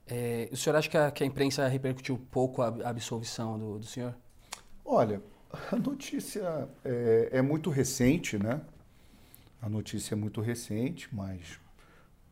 É, 0.07 0.47
o 0.51 0.55
senhor 0.55 0.75
acha 0.75 0.89
que 0.89 0.97
a, 0.97 1.11
que 1.11 1.23
a, 1.23 1.27
imprensa 1.27 1.67
repercutiu 1.67 2.17
pouco 2.31 2.61
a, 2.61 2.67
a 2.67 2.89
absolvição 2.89 3.57
do, 3.57 3.79
do, 3.79 3.85
senhor? 3.85 4.15
Olha, 4.83 5.21
a 5.71 5.75
notícia 5.75 6.69
é, 6.83 7.29
é 7.33 7.41
muito 7.41 7.69
recente, 7.69 8.37
né? 8.37 8.61
A 9.61 9.67
notícia 9.67 10.13
é 10.13 10.15
muito 10.15 10.41
recente, 10.41 11.09
mas 11.13 11.59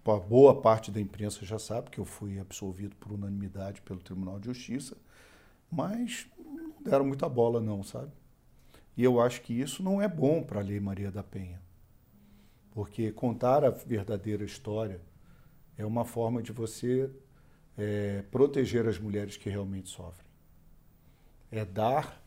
boa 0.03 0.61
parte 0.61 0.91
da 0.91 0.99
imprensa 0.99 1.45
já 1.45 1.57
sabe 1.57 1.89
que 1.89 1.99
eu 1.99 2.05
fui 2.05 2.37
absolvido 2.39 2.95
por 2.97 3.13
unanimidade 3.13 3.81
pelo 3.81 4.01
Tribunal 4.01 4.39
de 4.39 4.47
Justiça, 4.47 4.97
mas 5.71 6.27
não 6.37 6.81
deram 6.81 7.05
muita 7.05 7.29
bola 7.29 7.61
não, 7.61 7.83
sabe? 7.83 8.11
E 8.97 9.03
eu 9.03 9.19
acho 9.21 9.41
que 9.41 9.53
isso 9.53 9.81
não 9.81 10.01
é 10.01 10.07
bom 10.07 10.43
para 10.43 10.59
a 10.59 10.63
Lei 10.63 10.79
Maria 10.79 11.11
da 11.11 11.23
Penha, 11.23 11.61
porque 12.71 13.11
contar 13.11 13.63
a 13.63 13.69
verdadeira 13.69 14.43
história 14.43 15.01
é 15.77 15.85
uma 15.85 16.05
forma 16.05 16.43
de 16.43 16.51
você 16.51 17.09
é, 17.77 18.23
proteger 18.29 18.87
as 18.87 18.99
mulheres 18.99 19.37
que 19.37 19.49
realmente 19.49 19.89
sofrem. 19.89 20.27
É 21.49 21.65
dar 21.65 22.21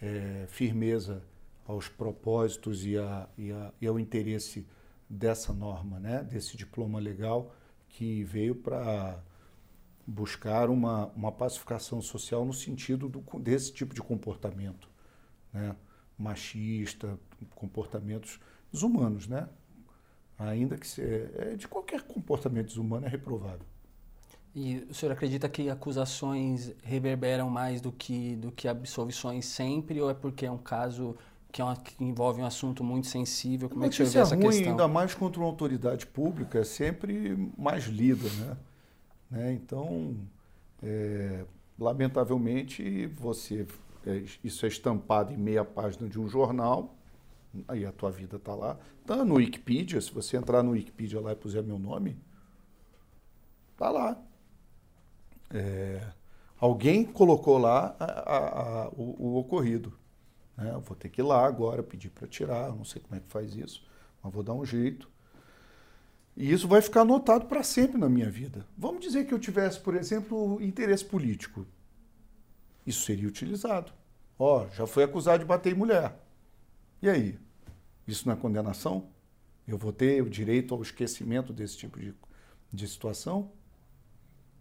é, 0.00 0.46
firmeza 0.48 1.22
aos 1.66 1.88
propósitos 1.88 2.84
e, 2.84 2.98
a, 2.98 3.28
e, 3.38 3.52
a, 3.52 3.72
e 3.80 3.86
ao 3.86 3.98
interesse 3.98 4.66
dessa 5.12 5.52
norma, 5.52 6.00
né, 6.00 6.22
desse 6.24 6.56
diploma 6.56 6.98
legal 6.98 7.54
que 7.86 8.24
veio 8.24 8.54
para 8.54 9.22
buscar 10.06 10.70
uma, 10.70 11.08
uma 11.08 11.30
pacificação 11.30 12.00
social 12.00 12.46
no 12.46 12.54
sentido 12.54 13.10
do, 13.10 13.20
desse 13.38 13.70
tipo 13.72 13.94
de 13.94 14.00
comportamento, 14.00 14.88
né, 15.52 15.76
machista, 16.18 17.18
comportamentos 17.54 18.40
desumanos, 18.72 19.28
né, 19.28 19.50
ainda 20.38 20.78
que 20.78 20.86
se, 20.86 21.02
é, 21.02 21.56
de 21.58 21.68
qualquer 21.68 22.00
comportamento 22.02 22.68
desumano 22.68 23.04
é 23.04 23.08
reprovável. 23.10 23.66
E 24.54 24.86
o 24.90 24.94
senhor 24.94 25.12
acredita 25.12 25.48
que 25.48 25.68
acusações 25.68 26.72
reverberam 26.82 27.50
mais 27.50 27.80
do 27.82 27.92
que, 27.92 28.36
do 28.36 28.50
que 28.50 28.66
absolvições 28.66 29.44
sempre, 29.44 30.00
ou 30.00 30.10
é 30.10 30.14
porque 30.14 30.46
é 30.46 30.50
um 30.50 30.58
caso 30.58 31.16
que, 31.52 31.60
é 31.60 31.64
uma, 31.64 31.76
que 31.76 32.02
envolve 32.02 32.40
um 32.40 32.46
assunto 32.46 32.82
muito 32.82 33.06
sensível. 33.06 33.68
Como 33.68 33.84
é 33.84 33.88
que 33.90 33.94
você 33.94 34.04
vê 34.04 34.18
essa 34.18 34.34
ruim, 34.34 34.48
questão? 34.48 34.70
Ainda 34.70 34.88
mais 34.88 35.14
contra 35.14 35.38
uma 35.38 35.46
autoridade 35.46 36.06
pública, 36.06 36.60
é 36.60 36.64
sempre 36.64 37.52
mais 37.56 37.84
lida, 37.84 38.28
né? 38.40 38.56
né? 39.30 39.52
Então, 39.52 40.16
é, 40.82 41.44
lamentavelmente, 41.78 43.06
você 43.08 43.66
é, 44.06 44.24
isso 44.42 44.64
é 44.64 44.68
estampado 44.68 45.32
em 45.32 45.36
meia 45.36 45.64
página 45.64 46.08
de 46.08 46.18
um 46.18 46.26
jornal, 46.26 46.96
aí 47.68 47.84
a 47.84 47.92
tua 47.92 48.10
vida 48.10 48.36
está 48.36 48.54
lá. 48.54 48.78
Está 49.00 49.22
no 49.24 49.34
Wikipedia, 49.34 50.00
se 50.00 50.10
você 50.10 50.38
entrar 50.38 50.62
no 50.62 50.70
Wikipedia 50.70 51.20
lá 51.20 51.32
e 51.32 51.36
puser 51.36 51.62
meu 51.62 51.78
nome, 51.78 52.16
está 53.72 53.90
lá. 53.90 54.16
É, 55.50 56.02
alguém 56.58 57.04
colocou 57.04 57.58
lá 57.58 57.94
a, 58.00 58.04
a, 58.04 58.84
a, 58.84 58.88
o, 58.88 59.16
o 59.18 59.36
ocorrido. 59.36 59.92
Né? 60.62 60.72
Eu 60.72 60.80
vou 60.80 60.96
ter 60.96 61.08
que 61.08 61.20
ir 61.20 61.24
lá 61.24 61.44
agora, 61.44 61.82
pedir 61.82 62.10
para 62.10 62.28
tirar, 62.28 62.68
eu 62.68 62.76
não 62.76 62.84
sei 62.84 63.02
como 63.02 63.16
é 63.16 63.20
que 63.20 63.28
faz 63.28 63.54
isso, 63.54 63.84
mas 64.22 64.32
vou 64.32 64.42
dar 64.42 64.54
um 64.54 64.64
jeito. 64.64 65.10
E 66.36 66.50
isso 66.50 66.66
vai 66.66 66.80
ficar 66.80 67.02
anotado 67.02 67.46
para 67.46 67.62
sempre 67.62 67.98
na 67.98 68.08
minha 68.08 68.30
vida. 68.30 68.66
Vamos 68.76 69.02
dizer 69.02 69.26
que 69.26 69.34
eu 69.34 69.38
tivesse, 69.38 69.78
por 69.80 69.94
exemplo, 69.94 70.62
interesse 70.62 71.04
político. 71.04 71.66
Isso 72.86 73.04
seria 73.04 73.28
utilizado. 73.28 73.92
Ó, 74.38 74.66
já 74.68 74.86
foi 74.86 75.04
acusado 75.04 75.40
de 75.40 75.44
bater 75.44 75.72
em 75.72 75.76
mulher. 75.76 76.18
E 77.02 77.08
aí? 77.08 77.38
Isso 78.06 78.26
não 78.26 78.34
é 78.34 78.36
condenação? 78.36 79.08
Eu 79.68 79.76
vou 79.76 79.92
ter 79.92 80.22
o 80.22 80.30
direito 80.30 80.74
ao 80.74 80.82
esquecimento 80.82 81.52
desse 81.52 81.76
tipo 81.76 82.00
de, 82.00 82.14
de 82.72 82.88
situação? 82.88 83.52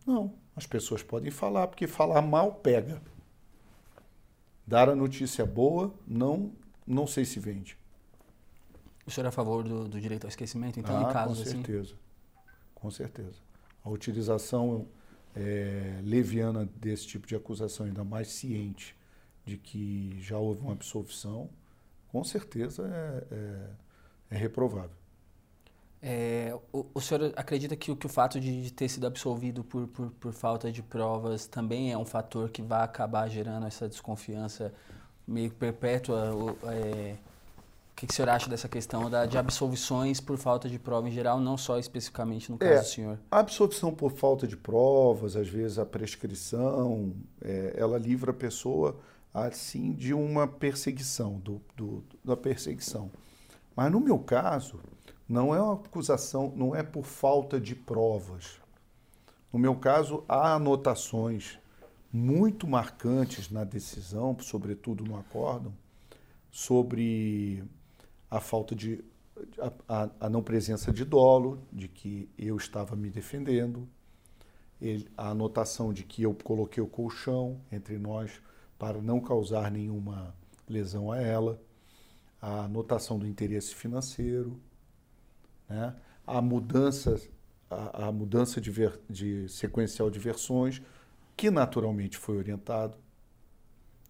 Não. 0.06 0.36
As 0.56 0.68
pessoas 0.68 1.02
podem 1.02 1.32
falar, 1.32 1.68
porque 1.68 1.88
falar 1.88 2.22
mal 2.22 2.56
pega. 2.56 3.02
Dar 4.72 4.88
a 4.88 4.96
notícia 4.96 5.46
boa, 5.46 5.94
não, 6.08 6.54
não 6.88 7.06
sei 7.06 7.26
se 7.26 7.42
vende. 7.42 7.78
O 9.06 9.12
senhor 9.12 9.26
é 9.26 9.28
a 9.28 9.32
favor 9.32 9.66
do, 9.66 9.90
do 9.90 10.00
direito 10.00 10.24
ao 10.24 10.30
esquecimento, 10.30 10.80
então, 10.80 10.98
ah, 10.98 11.10
em 11.10 11.14
casos 11.14 11.40
com 11.40 11.44
assim? 11.44 11.58
certeza. 11.58 11.96
Com 12.74 12.90
certeza. 12.90 13.36
A 13.84 13.90
utilização 13.90 14.88
é, 15.36 16.00
leviana 16.02 16.70
desse 16.78 17.06
tipo 17.06 17.28
de 17.28 17.36
acusação, 17.36 17.86
ainda 17.86 18.06
mais 18.06 18.30
ciente 18.30 18.96
de 19.46 19.58
que 19.58 20.18
já 20.22 20.38
houve 20.38 20.62
uma 20.62 20.72
absolvição, 20.72 21.50
com 22.08 22.24
certeza 22.24 22.88
é, 22.88 23.36
é, 23.36 24.36
é 24.36 24.38
reprovável. 24.38 24.96
É, 26.04 26.58
o, 26.74 26.88
o, 26.96 27.00
senhor 27.00 27.32
acredita 27.36 27.76
que, 27.76 27.96
que 27.96 28.06
o 28.08 28.10
fato 28.10 28.40
de, 28.40 28.64
de 28.64 28.74
ter 28.74 28.90
sido 28.90 29.06
absolvido 29.06 29.64
por, 29.64 29.88
por, 29.88 30.10
por, 30.10 30.34
falta 30.34 30.72
de 30.72 30.82
provas 30.82 31.46
também 31.46 31.92
é 31.92 31.98
um 31.98 32.06
fator 32.06 32.50
que 32.50 32.62
vai 32.64 32.84
acabar 32.84 33.30
gerando 33.30 33.68
essa 33.68 33.88
desconfiança 33.88 34.74
meio 35.28 35.52
perpétua? 35.52 36.32
É, 36.74 37.16
o 37.92 37.96
que, 37.96 38.08
que 38.08 38.14
o 38.14 38.16
senhor 38.16 38.30
acha 38.30 38.50
dessa 38.50 38.68
questão 38.68 39.12
da, 39.12 39.28
de 39.28 39.38
absolvições 39.38 40.20
por 40.20 40.40
falta 40.40 40.68
de 40.68 40.80
prova 40.80 41.08
em 41.08 41.12
geral, 41.12 41.40
não 41.40 41.56
só 41.56 41.78
especificamente 41.78 42.52
no 42.52 42.58
caso 42.58 42.74
é, 42.74 42.80
do 42.80 42.88
senhor? 42.88 43.20
A 43.30 43.38
absolvição 43.38 43.94
por 43.94 44.12
falta 44.12 44.48
de 44.48 44.58
provas, 44.58 45.36
às 45.36 45.48
vezes 45.48 45.78
a 45.78 45.86
prescrição, 45.86 47.14
é, 47.40 47.76
ela 47.78 48.00
livra 48.00 48.32
a 48.32 48.34
pessoa 48.34 49.00
assim 49.32 49.94
de 49.94 50.16
uma 50.16 50.48
perseguição, 50.48 51.34
do, 51.40 51.62
do, 51.78 52.04
da 52.26 52.36
perseguição. 52.36 53.12
Mas 53.76 53.92
no 53.92 54.00
meu 54.00 54.18
caso, 54.18 54.80
não 55.32 55.56
é 55.56 55.62
uma 55.62 55.76
acusação, 55.76 56.52
não 56.58 56.76
é 56.76 56.84
por 56.84 57.06
falta 57.06 57.58
de 57.58 57.74
provas. 57.74 58.60
No 59.52 59.58
meu 59.58 59.74
caso, 59.78 60.26
há 60.28 60.56
anotações 60.56 61.58
muito 62.12 62.68
marcantes 62.68 63.50
na 63.50 63.64
decisão, 63.64 64.38
sobretudo 64.42 65.06
no 65.06 65.18
acórdão, 65.18 65.74
sobre 66.52 67.64
a 68.30 68.42
falta 68.42 68.76
de 68.76 69.02
a, 69.88 70.10
a, 70.20 70.30
não 70.30 70.44
presença 70.44 70.92
de 70.92 71.06
dolo, 71.06 71.66
de 71.72 71.88
que 71.88 72.30
eu 72.38 72.58
estava 72.58 72.94
me 72.98 73.10
defendendo, 73.10 73.88
a 75.16 75.30
anotação 75.30 75.94
de 75.94 76.04
que 76.04 76.24
eu 76.24 76.36
coloquei 76.44 76.84
o 76.84 76.88
colchão 76.88 77.62
entre 77.72 77.98
nós 77.98 78.42
para 78.78 79.02
não 79.02 79.22
causar 79.22 79.72
nenhuma 79.72 80.36
lesão 80.68 81.10
a 81.10 81.22
ela, 81.22 81.62
a 82.42 82.66
anotação 82.66 83.18
do 83.18 83.26
interesse 83.26 83.74
financeiro, 83.74 84.60
né? 85.72 85.96
a 86.28 86.42
mudança, 86.42 87.20
a, 87.70 88.08
a 88.08 88.12
mudança 88.12 88.60
de, 88.60 88.70
ver, 88.70 89.00
de 89.10 89.48
sequencial 89.48 90.10
de 90.10 90.20
versões, 90.20 90.82
que 91.36 91.50
naturalmente 91.50 92.18
foi 92.18 92.38
orientado. 92.38 92.98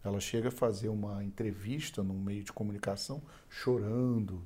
Ela 0.03 0.19
chega 0.19 0.47
a 0.47 0.51
fazer 0.51 0.89
uma 0.89 1.23
entrevista 1.23 2.01
num 2.01 2.19
meio 2.19 2.43
de 2.43 2.51
comunicação 2.51 3.21
chorando, 3.47 4.43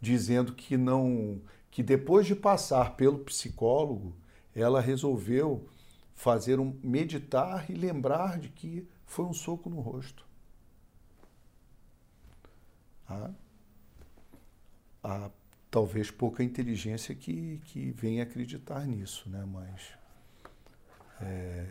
dizendo 0.00 0.52
que 0.52 0.76
não, 0.76 1.40
que 1.70 1.82
depois 1.82 2.26
de 2.26 2.34
passar 2.34 2.96
pelo 2.96 3.20
psicólogo, 3.20 4.16
ela 4.54 4.80
resolveu 4.80 5.68
fazer 6.14 6.58
um 6.58 6.76
meditar 6.82 7.70
e 7.70 7.74
lembrar 7.74 8.40
de 8.40 8.48
que 8.48 8.88
foi 9.04 9.24
um 9.24 9.32
soco 9.32 9.70
no 9.70 9.80
rosto. 9.80 10.26
A, 13.08 13.30
a 15.04 15.30
talvez 15.76 16.10
pouca 16.10 16.42
inteligência 16.42 17.14
que, 17.14 17.60
que 17.66 17.90
venha 17.90 18.22
acreditar 18.22 18.86
nisso, 18.86 19.28
né? 19.28 19.44
Mas 19.44 19.82
é, 21.20 21.66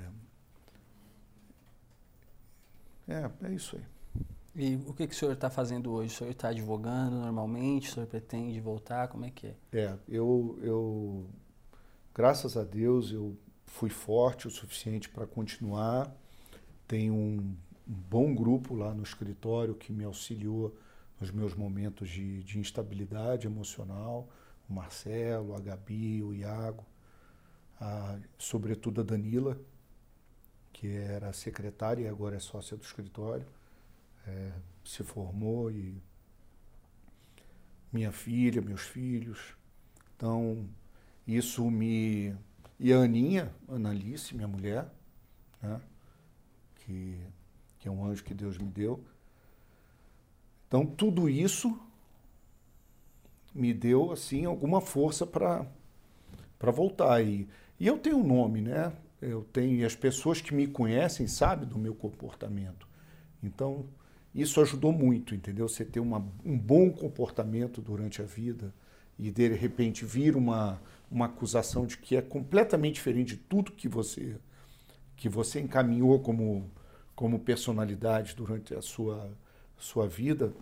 é, 3.08 3.32
é 3.46 3.52
isso 3.52 3.76
aí. 3.76 3.84
E 4.56 4.76
o 4.86 4.94
que, 4.94 5.08
que 5.08 5.16
o 5.16 5.18
senhor 5.18 5.32
está 5.32 5.50
fazendo 5.50 5.92
hoje? 5.92 6.14
O 6.14 6.18
senhor 6.20 6.30
está 6.30 6.50
advogando 6.50 7.16
normalmente? 7.16 7.90
O 7.90 7.94
senhor 7.96 8.06
pretende 8.06 8.60
voltar? 8.60 9.08
Como 9.08 9.26
é 9.26 9.32
que 9.32 9.48
é? 9.48 9.56
É, 9.74 9.98
eu, 10.08 10.60
eu 10.62 11.26
graças 12.14 12.56
a 12.56 12.64
Deus, 12.64 13.12
eu 13.12 13.36
fui 13.66 13.90
forte 13.90 14.48
o 14.48 14.52
suficiente 14.52 15.10
para 15.10 15.26
continuar. 15.26 16.16
Tenho 16.88 17.16
um, 17.16 17.56
um 17.88 17.94
bom 18.08 18.36
grupo 18.36 18.76
lá 18.76 18.94
no 18.94 19.02
escritório 19.02 19.74
que 19.74 19.92
me 19.92 20.04
auxiliou 20.04 20.78
nos 21.20 21.32
meus 21.32 21.56
momentos 21.56 22.10
de, 22.10 22.44
de 22.44 22.60
instabilidade 22.60 23.48
emocional, 23.48 24.30
o 24.70 24.74
Marcelo, 24.74 25.56
a 25.56 25.60
Gabi, 25.60 26.22
o 26.24 26.34
Iago, 26.34 26.86
a, 27.80 28.18
sobretudo 28.38 29.02
a 29.02 29.04
Danila, 29.04 29.58
que 30.74 30.88
era 30.88 31.32
secretária 31.32 32.04
e 32.04 32.08
agora 32.08 32.36
é 32.36 32.40
sócia 32.40 32.76
do 32.76 32.84
escritório, 32.84 33.46
é, 34.28 34.52
se 34.84 35.04
formou 35.04 35.72
e 35.72 36.02
minha 37.92 38.12
filha, 38.12 38.62
meus 38.62 38.82
filhos. 38.82 39.56
Então, 40.16 40.68
isso 41.26 41.70
me. 41.72 42.36
E 42.78 42.92
a 42.92 42.98
Aninha, 42.98 43.54
Analice, 43.70 44.36
minha 44.36 44.48
mulher, 44.48 44.92
né? 45.62 45.80
que, 46.76 47.18
que 47.80 47.88
é 47.88 47.92
um 47.92 48.06
anjo 48.06 48.24
que 48.24 48.34
Deus 48.34 48.58
me 48.58 48.68
deu, 48.68 49.04
então, 50.68 50.86
tudo 50.86 51.30
isso 51.30 51.80
me 53.54 53.74
deu 53.74 54.12
assim 54.12 54.46
alguma 54.46 54.82
força 54.82 55.26
para 55.26 55.66
voltar 56.72 57.22
e, 57.24 57.48
e 57.80 57.88
eu 57.88 57.98
tenho 57.98 58.18
um 58.18 58.28
nome, 58.28 58.62
né? 58.62 58.92
Eu 59.22 59.44
tenho 59.44 59.78
e 59.78 59.86
as 59.86 59.96
pessoas 59.96 60.42
que 60.42 60.54
me 60.54 60.68
conhecem 60.68 61.28
sabem 61.28 61.68
do 61.68 61.80
meu 61.80 61.96
comportamento. 61.96 62.88
Então, 63.42 63.86
isso 64.34 64.60
ajudou 64.60 64.92
muito, 64.92 65.34
entendeu? 65.34 65.70
Você 65.70 65.86
ter 65.86 66.02
uma, 66.02 66.18
um 66.44 66.58
bom 66.58 66.92
comportamento 66.92 67.82
durante 67.82 68.22
a 68.22 68.26
vida 68.26 68.74
e 69.18 69.32
de 69.32 69.48
repente 69.50 70.04
vir 70.04 70.36
uma 70.36 70.82
uma 71.10 71.26
acusação 71.26 71.86
de 71.86 71.98
que 71.98 72.16
é 72.16 72.22
completamente 72.22 72.96
diferente 72.96 73.36
de 73.36 73.38
tudo 73.38 73.72
que 73.72 73.88
você 73.88 74.38
que 75.16 75.30
você 75.30 75.60
encaminhou 75.60 76.20
como 76.20 76.70
como 77.16 77.40
personalidade 77.40 78.36
durante 78.36 78.74
a 78.74 78.82
sua 78.82 79.32
sua 79.78 80.08
vida, 80.08 80.54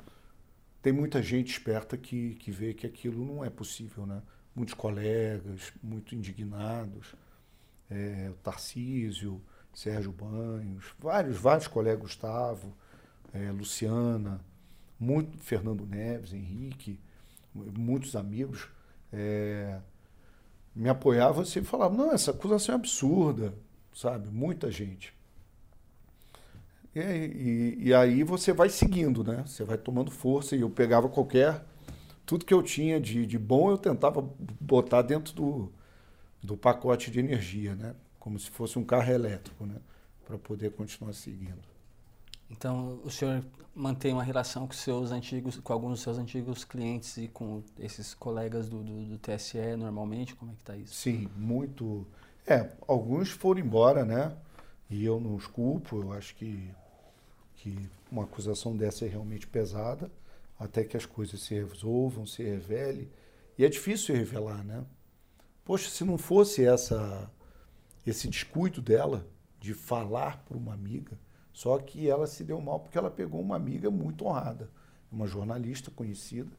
tem 0.82 0.92
muita 0.92 1.22
gente 1.22 1.52
esperta 1.52 1.98
que, 1.98 2.36
que 2.36 2.52
vê 2.52 2.74
que 2.74 2.86
aquilo 2.86 3.26
não 3.26 3.44
é 3.44 3.50
possível, 3.50 4.06
né? 4.06 4.22
Muitos 4.56 4.74
colegas, 4.74 5.74
muito 5.82 6.14
indignados, 6.14 7.16
é, 7.90 8.30
o 8.30 8.36
Tarcísio, 8.36 9.42
Sérgio 9.74 10.12
Banhos, 10.12 10.94
vários, 11.00 11.38
vários 11.38 11.68
colegas, 11.68 12.02
Gustavo, 12.02 12.76
é, 13.34 13.52
Luciana, 13.52 14.40
muito, 15.00 15.38
Fernando 15.40 15.86
Neves, 15.86 16.34
Henrique, 16.34 17.00
muitos 17.54 18.16
amigos, 18.16 18.68
é, 19.12 19.80
me 20.76 20.90
apoiavam 20.90 21.44
e 21.44 21.64
falavam, 21.64 21.98
não, 21.98 22.12
essa 22.12 22.32
acusação 22.32 22.74
é 22.74 22.78
absurda, 22.78 23.54
sabe? 23.94 24.30
Muita 24.30 24.72
gente. 24.72 25.16
E, 26.96 27.00
e, 27.00 27.78
e, 27.88 27.94
aí 27.94 28.24
você 28.24 28.54
vai 28.54 28.70
seguindo, 28.70 29.24
né? 29.24 29.44
Você 29.46 29.64
vai 29.64 29.78
tomando 29.78 30.12
força 30.12 30.56
e 30.56 30.62
eu 30.62 30.70
pegava 30.70 31.10
qualquer. 31.10 31.64
Tudo 32.26 32.46
que 32.46 32.54
eu 32.54 32.62
tinha 32.62 33.00
de, 33.00 33.26
de 33.26 33.40
bom 33.40 33.72
eu 33.72 33.78
tentava 33.78 34.22
botar 34.60 35.02
dentro 35.02 35.34
do, 35.34 35.72
do 36.42 36.56
pacote 36.56 37.10
de 37.10 37.20
energia, 37.20 37.76
né? 37.76 37.96
Como 38.20 38.38
se 38.38 38.50
fosse 38.50 38.78
um 38.78 38.84
carro 38.84 39.12
elétrico, 39.12 39.66
né? 39.66 39.76
Para 40.26 40.38
poder 40.38 40.72
continuar 40.72 41.14
seguindo. 41.14 41.74
Então, 42.50 43.00
o 43.04 43.10
senhor 43.10 43.44
mantém 43.74 44.14
uma 44.14 44.24
relação 44.24 44.68
com 44.68 44.74
seus 44.74 45.12
antigos, 45.12 45.58
com 45.58 45.74
alguns 45.74 45.94
dos 45.94 46.02
seus 46.02 46.20
antigos 46.20 46.64
clientes 46.64 47.18
e 47.18 47.28
com 47.28 47.64
esses 47.80 48.14
colegas 48.14 48.70
do, 48.70 48.84
do, 48.84 49.04
do 49.06 49.18
TSE 49.18 49.76
normalmente? 49.76 50.36
Como 50.36 50.52
é 50.52 50.54
que 50.54 50.62
está 50.62 50.78
isso? 50.78 50.94
Sim, 50.94 51.28
muito. 51.36 52.06
É, 52.46 52.70
alguns 52.88 53.32
foram 53.32 53.60
embora, 53.60 54.06
né? 54.06 54.36
E 54.90 55.04
eu 55.04 55.20
não 55.20 55.34
os 55.34 55.48
culpo, 55.48 56.02
eu 56.02 56.14
acho 56.14 56.36
que 56.36 56.70
que 57.64 57.90
uma 58.12 58.24
acusação 58.24 58.76
dessa 58.76 59.06
é 59.06 59.08
realmente 59.08 59.48
pesada, 59.48 60.12
até 60.60 60.84
que 60.84 60.98
as 60.98 61.06
coisas 61.06 61.40
se 61.40 61.54
resolvam, 61.54 62.26
se 62.26 62.44
revele. 62.44 63.10
E 63.58 63.64
é 63.64 63.70
difícil 63.70 64.14
revelar, 64.14 64.66
né? 64.66 64.84
Poxa, 65.64 65.90
se 65.90 66.04
não 66.04 66.18
fosse 66.18 66.66
essa 66.66 67.32
esse 68.06 68.28
descuido 68.28 68.82
dela 68.82 69.26
de 69.62 69.74
falar 69.74 70.44
para 70.44 70.58
uma 70.58 70.74
amiga, 70.74 71.18
só 71.54 71.80
que 71.80 72.10
ela 72.10 72.28
se 72.28 72.44
deu 72.44 72.60
mal 72.60 72.82
porque 72.82 72.98
ela 72.98 73.10
pegou 73.10 73.40
uma 73.40 73.56
amiga 73.56 73.90
muito 73.90 74.26
honrada, 74.26 74.70
uma 75.10 75.26
jornalista 75.26 75.90
conhecida, 75.90 76.52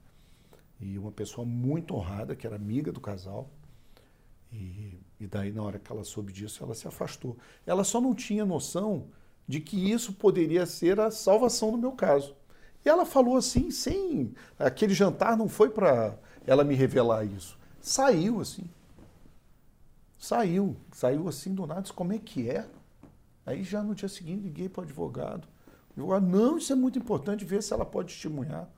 e 0.80 0.98
uma 0.98 1.12
pessoa 1.12 1.46
muito 1.46 1.94
honrada, 1.94 2.34
que 2.34 2.46
era 2.46 2.56
amiga 2.56 2.90
do 2.90 3.00
casal. 3.00 3.50
E, 4.50 4.98
e 5.20 5.26
daí, 5.26 5.52
na 5.52 5.62
hora 5.62 5.78
que 5.78 5.92
ela 5.92 6.02
soube 6.02 6.32
disso, 6.32 6.64
ela 6.64 6.74
se 6.74 6.88
afastou. 6.88 7.36
Ela 7.66 7.84
só 7.84 8.00
não 8.00 8.14
tinha 8.14 8.46
noção 8.46 9.10
de 9.46 9.60
que 9.60 9.90
isso 9.90 10.12
poderia 10.12 10.66
ser 10.66 10.98
a 10.98 11.10
salvação 11.10 11.72
no 11.72 11.78
meu 11.78 11.92
caso. 11.92 12.34
E 12.84 12.88
ela 12.88 13.06
falou 13.06 13.36
assim, 13.36 13.70
sem. 13.70 14.34
Aquele 14.58 14.94
jantar 14.94 15.36
não 15.36 15.48
foi 15.48 15.70
para 15.70 16.18
ela 16.46 16.64
me 16.64 16.74
revelar 16.74 17.24
isso. 17.24 17.58
Saiu 17.80 18.40
assim. 18.40 18.64
Saiu. 20.18 20.76
Saiu 20.92 21.28
assim 21.28 21.54
do 21.54 21.66
nada. 21.66 21.82
Disse, 21.82 21.92
como 21.92 22.12
é 22.12 22.18
que 22.18 22.48
é? 22.48 22.66
Aí 23.46 23.62
já 23.62 23.82
no 23.82 23.94
dia 23.94 24.08
seguinte 24.08 24.42
liguei 24.42 24.68
para 24.68 24.82
o 24.82 24.84
advogado. 24.84 25.46
O 25.90 25.92
advogado, 25.92 26.26
não, 26.26 26.58
isso 26.58 26.72
é 26.72 26.76
muito 26.76 26.98
importante, 26.98 27.44
ver 27.44 27.62
se 27.62 27.72
ela 27.72 27.84
pode 27.84 28.12
testemunhar. 28.12 28.68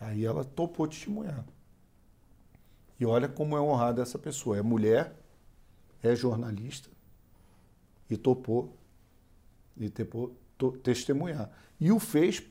Aí 0.00 0.24
ela 0.24 0.44
topou 0.44 0.86
testemunhar. 0.86 1.44
E 2.98 3.06
olha 3.06 3.28
como 3.28 3.56
é 3.56 3.60
honrada 3.60 4.02
essa 4.02 4.18
pessoa. 4.18 4.58
É 4.58 4.62
mulher, 4.62 5.14
é 6.02 6.14
jornalista 6.14 6.90
e 8.08 8.16
topou 8.16 8.76
e 9.76 9.90
testemunhar. 10.82 11.50
E 11.80 11.90
o 11.90 11.98
fez, 11.98 12.42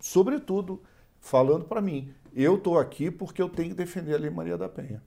sobretudo, 0.00 0.82
falando 1.20 1.64
para 1.64 1.80
mim: 1.80 2.12
eu 2.34 2.56
estou 2.56 2.78
aqui 2.78 3.10
porque 3.10 3.40
eu 3.40 3.48
tenho 3.48 3.70
que 3.70 3.74
defender 3.74 4.14
a 4.14 4.18
Lei 4.18 4.30
Maria 4.30 4.56
da 4.56 4.68
Penha. 4.68 5.02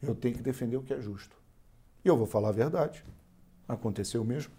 Eu 0.00 0.14
tenho 0.14 0.34
que 0.34 0.42
defender 0.42 0.76
o 0.76 0.82
que 0.82 0.94
é 0.94 1.00
justo. 1.00 1.36
E 2.04 2.08
eu 2.08 2.16
vou 2.16 2.26
falar 2.26 2.50
a 2.50 2.52
verdade. 2.52 3.04
Aconteceu 3.66 4.24
mesmo. 4.24 4.52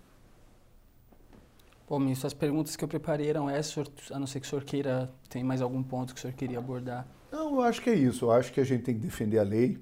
Bom, 1.87 1.97
ministro, 1.97 2.27
as 2.27 2.33
perguntas 2.33 2.75
que 2.75 2.83
eu 2.83 2.87
preparei 2.87 3.29
eram 3.29 3.49
essas, 3.49 3.87
a 4.11 4.19
não 4.19 4.27
ser 4.27 4.39
que 4.39 4.45
o 4.45 4.49
senhor 4.49 4.63
queira, 4.63 5.11
tem 5.27 5.43
mais 5.43 5.59
algum 5.59 5.81
ponto 5.81 6.13
que 6.13 6.19
o 6.19 6.21
senhor 6.21 6.33
queria 6.33 6.59
abordar? 6.59 7.07
Não, 7.31 7.55
eu 7.55 7.61
acho 7.61 7.81
que 7.81 7.89
é 7.89 7.95
isso. 7.95 8.25
Eu 8.25 8.31
acho 8.31 8.53
que 8.53 8.59
a 8.59 8.63
gente 8.63 8.83
tem 8.83 8.93
que 8.93 9.01
defender 9.01 9.39
a 9.39 9.43
lei, 9.43 9.79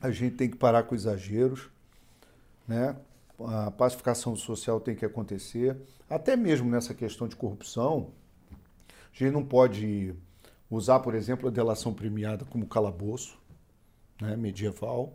a 0.00 0.10
gente 0.10 0.34
tem 0.34 0.50
que 0.50 0.56
parar 0.56 0.82
com 0.82 0.96
exageros, 0.96 1.70
né? 2.66 2.96
A 3.46 3.70
pacificação 3.70 4.36
social 4.36 4.80
tem 4.80 4.94
que 4.94 5.04
acontecer, 5.04 5.76
até 6.08 6.36
mesmo 6.36 6.70
nessa 6.70 6.94
questão 6.94 7.26
de 7.28 7.36
corrupção. 7.36 8.10
A 8.50 9.16
gente 9.16 9.32
não 9.32 9.44
pode 9.44 10.14
usar, 10.70 11.00
por 11.00 11.14
exemplo, 11.14 11.48
a 11.48 11.50
delação 11.50 11.92
premiada 11.92 12.44
como 12.44 12.66
calabouço 12.66 13.38
né, 14.20 14.36
medieval. 14.36 15.14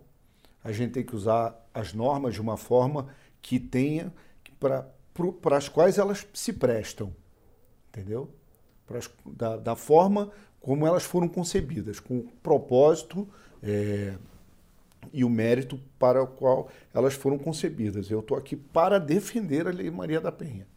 A 0.64 0.72
gente 0.72 0.92
tem 0.94 1.04
que 1.04 1.16
usar 1.16 1.56
as 1.74 1.94
normas 1.94 2.34
de 2.34 2.42
uma 2.42 2.58
forma 2.58 3.08
que 3.42 3.60
tenha 3.60 4.14
para 4.60 5.58
as 5.58 5.70
quais 5.70 5.98
elas 5.98 6.28
se 6.34 6.54
prestam, 6.54 7.14
entendeu? 7.90 8.30
As, 8.90 9.10
da, 9.26 9.58
da 9.58 9.76
forma 9.76 10.32
como 10.60 10.86
elas 10.86 11.04
foram 11.04 11.28
concebidas, 11.28 12.00
com 12.00 12.28
propósito 12.44 13.28
é, 13.64 14.18
e 15.14 15.24
o 15.24 15.30
mérito 15.30 15.80
para 15.98 16.22
o 16.22 16.28
qual 16.28 16.70
elas 16.94 17.14
foram 17.14 17.38
concebidas. 17.38 18.10
Eu 18.10 18.20
estou 18.20 18.38
aqui 18.38 18.56
para 18.56 19.00
defender 19.00 19.68
a 19.68 19.72
Lei 19.72 19.90
Maria 19.90 20.20
da 20.20 20.32
Penha, 20.32 20.68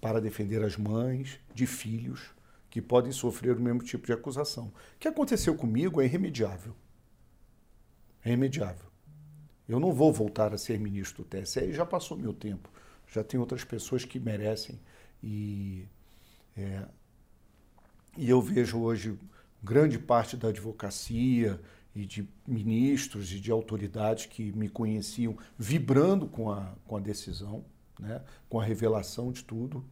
para 0.00 0.20
defender 0.20 0.62
as 0.62 0.76
mães 0.76 1.38
de 1.54 1.66
filhos 1.66 2.30
que 2.70 2.82
podem 2.82 3.12
sofrer 3.12 3.56
o 3.56 3.60
mesmo 3.60 3.82
tipo 3.82 4.06
de 4.06 4.12
acusação. 4.12 4.66
O 4.66 4.98
que 4.98 5.08
aconteceu 5.08 5.54
comigo 5.54 6.00
é 6.00 6.04
irremediável. 6.04 6.74
É 8.24 8.28
irremediável. 8.28 8.86
Eu 9.68 9.78
não 9.78 9.92
vou 9.92 10.12
voltar 10.12 10.54
a 10.54 10.58
ser 10.58 10.78
ministro 10.78 11.22
do 11.22 11.28
TSE, 11.28 11.72
já 11.72 11.84
passou 11.84 12.16
meu 12.16 12.32
tempo. 12.32 12.70
Já 13.06 13.22
tem 13.22 13.38
outras 13.38 13.64
pessoas 13.64 14.04
que 14.04 14.18
merecem 14.18 14.78
e 15.22 15.86
é, 16.56 16.84
e 18.16 18.28
eu 18.28 18.40
vejo 18.42 18.80
hoje 18.80 19.16
grande 19.62 19.98
parte 19.98 20.36
da 20.36 20.48
advocacia 20.48 21.60
e 21.98 22.06
de 22.06 22.28
ministros 22.46 23.32
e 23.32 23.40
de 23.40 23.50
autoridades 23.50 24.26
que 24.26 24.52
me 24.52 24.68
conheciam 24.68 25.36
vibrando 25.58 26.26
com 26.28 26.50
a, 26.50 26.74
com 26.86 26.96
a 26.96 27.00
decisão, 27.00 27.64
né? 27.98 28.22
com 28.48 28.60
a 28.60 28.64
revelação 28.64 29.32
de 29.32 29.44
tudo. 29.44 29.84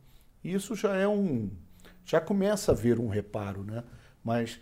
Isso 0.45 0.77
já 0.77 0.95
é 0.97 1.09
um. 1.09 1.51
já 2.05 2.21
começa 2.21 2.71
a 2.71 2.75
haver 2.75 3.01
um 3.01 3.09
reparo, 3.09 3.65
né? 3.65 3.83
Mas 4.23 4.61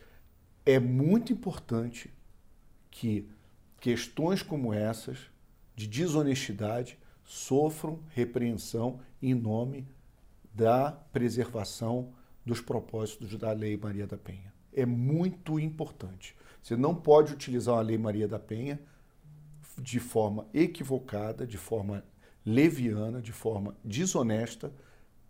é 0.65 0.79
muito 0.79 1.33
importante 1.33 2.11
que 2.91 3.29
questões 3.79 4.43
como 4.43 4.73
essas, 4.73 5.19
de 5.77 5.87
desonestidade, 5.87 6.99
sofram 7.23 8.01
repreensão 8.11 9.01
em 9.21 9.35
nome 9.35 9.87
da 10.55 10.93
preservação 10.93 12.13
dos 12.45 12.61
propósitos 12.61 13.37
da 13.37 13.53
Lei 13.53 13.77
Maria 13.77 14.07
da 14.07 14.17
Penha. 14.17 14.53
É 14.73 14.87
muito 14.87 15.59
importante. 15.59 16.35
Você 16.65 16.79
não 16.79 16.95
pode 16.95 17.31
utilizar 17.31 17.77
a 17.77 17.83
Lei 17.83 17.99
Maria 17.99 18.27
da 18.27 18.39
Penha 18.39 18.81
de 19.77 20.01
forma 20.01 20.47
equivocada, 20.55 21.47
de 21.47 21.59
forma 21.59 22.03
leviana, 22.45 23.21
de 23.21 23.33
forma 23.33 23.77
desonesta 23.85 24.73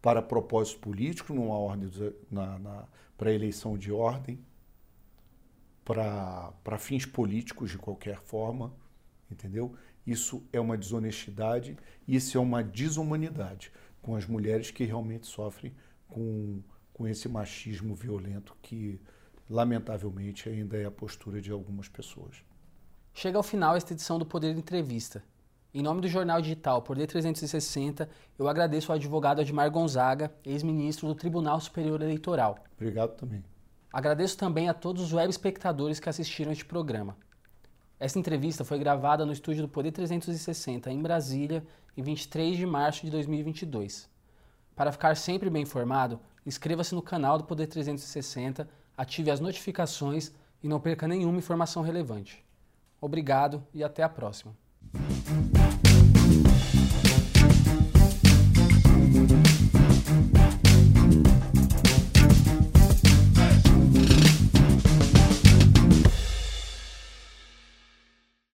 para 0.00 0.22
propósito 0.22 0.78
político, 0.78 1.34
numa 1.34 1.58
ordem 1.58 1.90
na, 2.30 2.56
na 2.60 2.84
para 3.18 3.32
eleição 3.32 3.76
de 3.76 3.90
ordem, 3.90 4.38
para, 5.84 6.78
fins 6.78 7.04
políticos 7.04 7.72
de 7.72 7.78
qualquer 7.78 8.20
forma, 8.20 8.72
entendeu? 9.28 9.74
Isso 10.06 10.46
é 10.52 10.60
uma 10.60 10.78
desonestidade, 10.78 11.76
isso 12.06 12.38
é 12.38 12.40
uma 12.40 12.62
desumanidade 12.62 13.72
com 14.00 14.14
as 14.14 14.24
mulheres 14.24 14.70
que 14.70 14.84
realmente 14.84 15.26
sofrem 15.26 15.74
com 16.08 16.62
com 16.94 17.08
esse 17.08 17.28
machismo 17.28 17.92
violento 17.92 18.56
que, 18.62 19.00
lamentavelmente, 19.48 20.48
ainda 20.48 20.76
é 20.76 20.84
a 20.84 20.90
postura 20.90 21.40
de 21.40 21.50
algumas 21.50 21.88
pessoas. 21.88 22.42
Chega 23.12 23.38
ao 23.38 23.42
final 23.42 23.76
esta 23.76 23.92
edição 23.92 24.18
do 24.18 24.26
Poder 24.26 24.56
Entrevista. 24.56 25.22
Em 25.72 25.82
nome 25.82 26.00
do 26.00 26.08
jornal 26.08 26.40
digital 26.40 26.82
Poder 26.82 27.06
360, 27.06 28.08
eu 28.38 28.48
agradeço 28.48 28.92
ao 28.92 28.96
advogado 28.96 29.40
Admar 29.40 29.70
Gonzaga, 29.70 30.32
ex-ministro 30.44 31.08
do 31.08 31.14
Tribunal 31.14 31.60
Superior 31.60 32.00
Eleitoral. 32.00 32.58
Obrigado 32.76 33.16
também. 33.16 33.44
Agradeço 33.92 34.36
também 34.36 34.68
a 34.68 34.74
todos 34.74 35.02
os 35.02 35.12
web 35.12 35.30
espectadores 35.30 36.00
que 36.00 36.08
assistiram 36.08 36.52
este 36.52 36.64
programa. 36.64 37.16
Esta 37.98 38.18
entrevista 38.18 38.64
foi 38.64 38.78
gravada 38.78 39.24
no 39.24 39.32
estúdio 39.32 39.62
do 39.62 39.68
Poder 39.68 39.92
360, 39.92 40.90
em 40.90 41.00
Brasília, 41.00 41.64
em 41.96 42.02
23 42.02 42.56
de 42.56 42.66
março 42.66 43.04
de 43.04 43.10
2022. 43.10 44.08
Para 44.74 44.90
ficar 44.90 45.16
sempre 45.16 45.48
bem 45.48 45.62
informado, 45.62 46.18
inscreva-se 46.44 46.94
no 46.94 47.02
canal 47.02 47.38
do 47.38 47.44
Poder 47.44 47.68
360, 47.68 48.68
ative 48.96 49.30
as 49.30 49.40
notificações 49.40 50.32
e 50.62 50.68
não 50.68 50.80
perca 50.80 51.06
nenhuma 51.06 51.38
informação 51.38 51.82
relevante. 51.82 52.44
Obrigado 53.00 53.62
e 53.72 53.84
até 53.84 54.02
a 54.02 54.08
próxima. 54.08 54.56